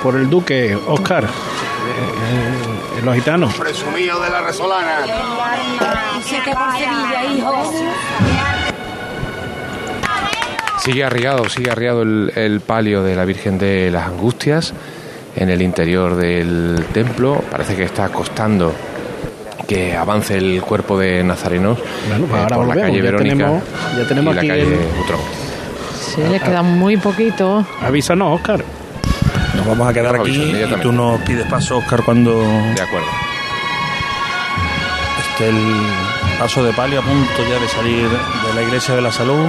[0.00, 3.52] por el duque, Oscar, eh, en los gitanos.
[3.54, 4.98] Presumido de la resolana.
[10.78, 14.72] Sigue arriado, sigue arriado el, el palio de la Virgen de las Angustias
[15.34, 17.42] en el interior del templo.
[17.50, 18.72] Parece que está costando
[19.70, 23.34] que avance el cuerpo de nazarenos Bueno, pues eh, ahora por la calle Ya Verónica
[23.36, 23.62] tenemos-
[23.96, 25.20] ya tenemos y la calle el- Butrón.
[26.00, 27.64] Sí, le queda muy poquito.
[27.80, 28.64] Avísanos, Oscar.
[29.54, 30.82] Nos vamos a quedar Ya aquí aviso, y inmediatamente.
[30.82, 33.06] tú nos pides paso, Oscar, cuando De acuerdo.
[35.32, 35.56] esté el
[36.38, 39.46] paso de palio a punto ya de salir de la iglesia de la salud.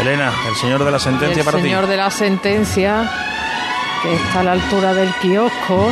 [0.00, 1.90] Elena, el señor de la sentencia el para señor ti.
[1.90, 3.10] de la sentencia,
[4.02, 5.90] que está a la altura del kiosco.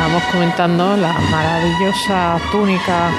[0.00, 3.10] Estamos comentando la maravillosa túnica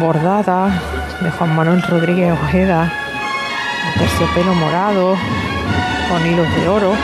[0.00, 0.82] bordada
[1.20, 2.92] de Juan Manuel Rodríguez Ojeda,
[3.84, 5.16] de terciopelo morado,
[6.08, 6.94] con hilos de oro.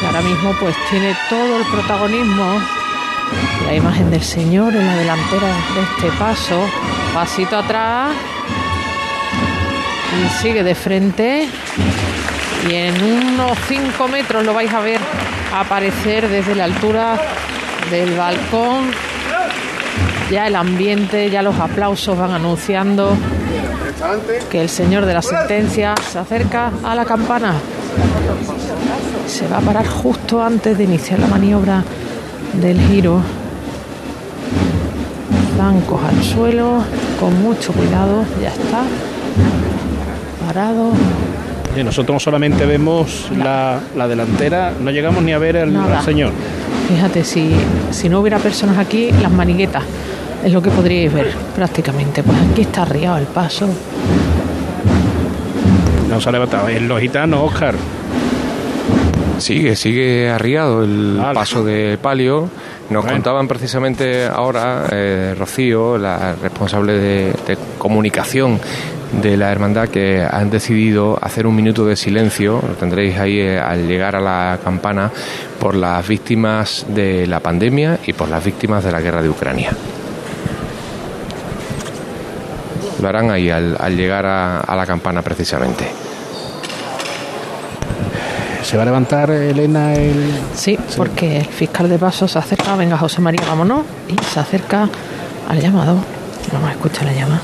[0.00, 2.58] Que ahora mismo pues tiene todo el protagonismo.
[3.66, 6.66] La imagen del Señor en la delantera de este paso.
[7.12, 8.14] Pasito atrás.
[10.18, 11.46] Y sigue de frente.
[12.68, 15.00] Y en unos 5 metros lo vais a ver
[15.54, 17.18] aparecer desde la altura
[17.90, 18.90] del balcón.
[20.30, 23.16] Ya el ambiente, ya los aplausos van anunciando
[24.50, 27.54] que el señor de la sentencia se acerca a la campana.
[29.26, 31.82] Se va a parar justo antes de iniciar la maniobra
[32.54, 33.20] del giro.
[35.56, 36.84] Zancos al suelo,
[37.18, 38.84] con mucho cuidado, ya está.
[40.46, 40.92] Parado.
[41.80, 46.00] Y nosotros solamente vemos la, la delantera, no llegamos ni a ver al, Nada.
[46.00, 46.30] al señor.
[46.88, 47.50] Fíjate, si,
[47.90, 49.82] si no hubiera personas aquí, las maniguetas
[50.44, 52.22] es lo que podríais ver prácticamente.
[52.22, 53.66] Pues aquí está arriado el paso.
[56.08, 56.68] No se ha levantado.
[56.68, 57.74] En los gitanos, Oscar.
[59.38, 62.48] Sigue, sigue arriado el paso de palio.
[62.90, 63.16] Nos Bueno.
[63.16, 68.58] contaban precisamente ahora, eh, Rocío, la responsable de, de comunicación
[69.12, 73.58] de la hermandad, que han decidido hacer un minuto de silencio, lo tendréis ahí eh,
[73.58, 75.10] al llegar a la campana,
[75.58, 79.70] por las víctimas de la pandemia y por las víctimas de la guerra de Ucrania.
[83.02, 85.86] Lo harán ahí al, al llegar a- a la campana precisamente.
[88.62, 90.30] ¿Se va a levantar Elena el...?
[90.54, 94.88] Sí, porque el fiscal de paso se acerca, venga José María, vámonos, y se acerca
[95.48, 95.96] al llamado.
[96.52, 97.40] Vamos a escuchar la llamada.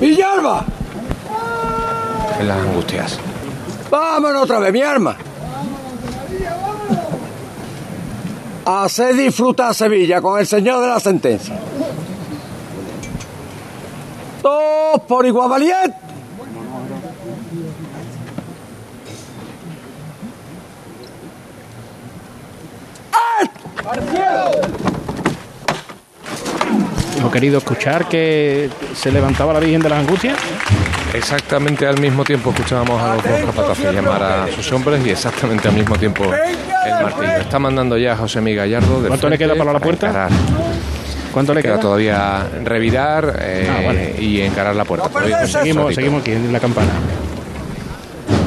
[0.00, 0.64] ¡Villalba!
[2.40, 3.18] En las angustias.
[3.90, 5.16] Vámonos otra vez, mi arma.
[8.64, 11.58] Hacer disfrutar a Sevilla con el señor de la sentencia.
[14.40, 15.99] Todos por igual valiente.
[27.30, 30.36] Hemos querido escuchar que se levantaba la Virgen de las Angustias.
[31.14, 35.68] Exactamente al mismo tiempo escuchábamos a los dos capataces llamar a sus hombres y exactamente
[35.68, 37.36] al mismo tiempo el martillo.
[37.40, 39.00] Está mandando ya José Miguel Gallardo.
[39.02, 40.08] de ¿Cuánto le queda para la puerta?
[40.08, 40.30] encarar.
[41.32, 41.80] ¿Cuánto le Queda queda?
[41.82, 44.16] todavía revirar eh, Ah, vale.
[44.18, 45.08] y encarar la puerta.
[45.46, 46.88] Seguimos, seguimos aquí en la campana.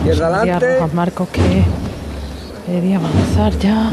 [0.05, 0.77] Y a adelante.
[0.93, 1.63] Marcos que
[2.69, 3.89] debía avanzar ya.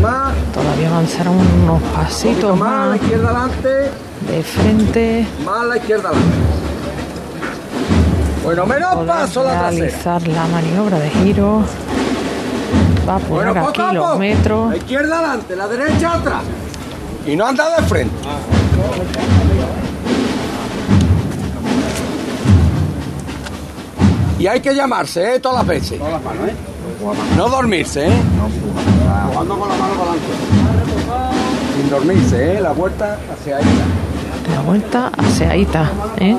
[0.00, 0.32] Más.
[0.52, 2.68] Todavía avanzaron unos pasitos más.
[2.70, 3.68] más La izquierda adelante.
[4.30, 5.26] de frente.
[5.44, 6.36] Más la izquierda adelante.
[8.44, 9.70] Bueno, menos Poder paso la trasera.
[9.70, 11.62] realizar la maniobra de giro.
[13.08, 13.90] Va a poner Bueno, a poco a poco.
[13.90, 14.70] kilómetros.
[14.70, 16.42] La izquierda adelante, la derecha atrás.
[17.26, 18.14] Y no anda de frente.
[24.38, 25.40] Y hay que llamarse, ¿eh?
[25.40, 26.00] Todas las veces.
[27.36, 28.12] No dormirse, ¿eh?
[29.28, 30.32] Jugando con la mano para adelante.
[31.76, 32.60] Sin dormirse, ¿eh?
[32.60, 33.64] La vuelta hacia ahí.
[34.54, 35.90] La vuelta hacia ahí está.
[36.18, 36.36] ¿eh?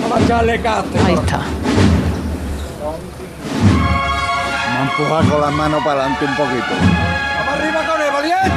[0.00, 0.98] Vamos a echarle cate.
[1.06, 1.38] Ahí está.
[4.72, 6.74] Me ha empujado con las manos para adelante un poquito.
[7.38, 8.50] Vamos arriba con el valiente.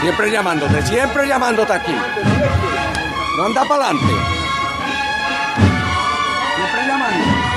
[0.00, 1.94] Siempre llamándote, siempre llamándote aquí.
[3.36, 4.14] No anda para adelante.
[6.56, 7.49] Siempre llamando.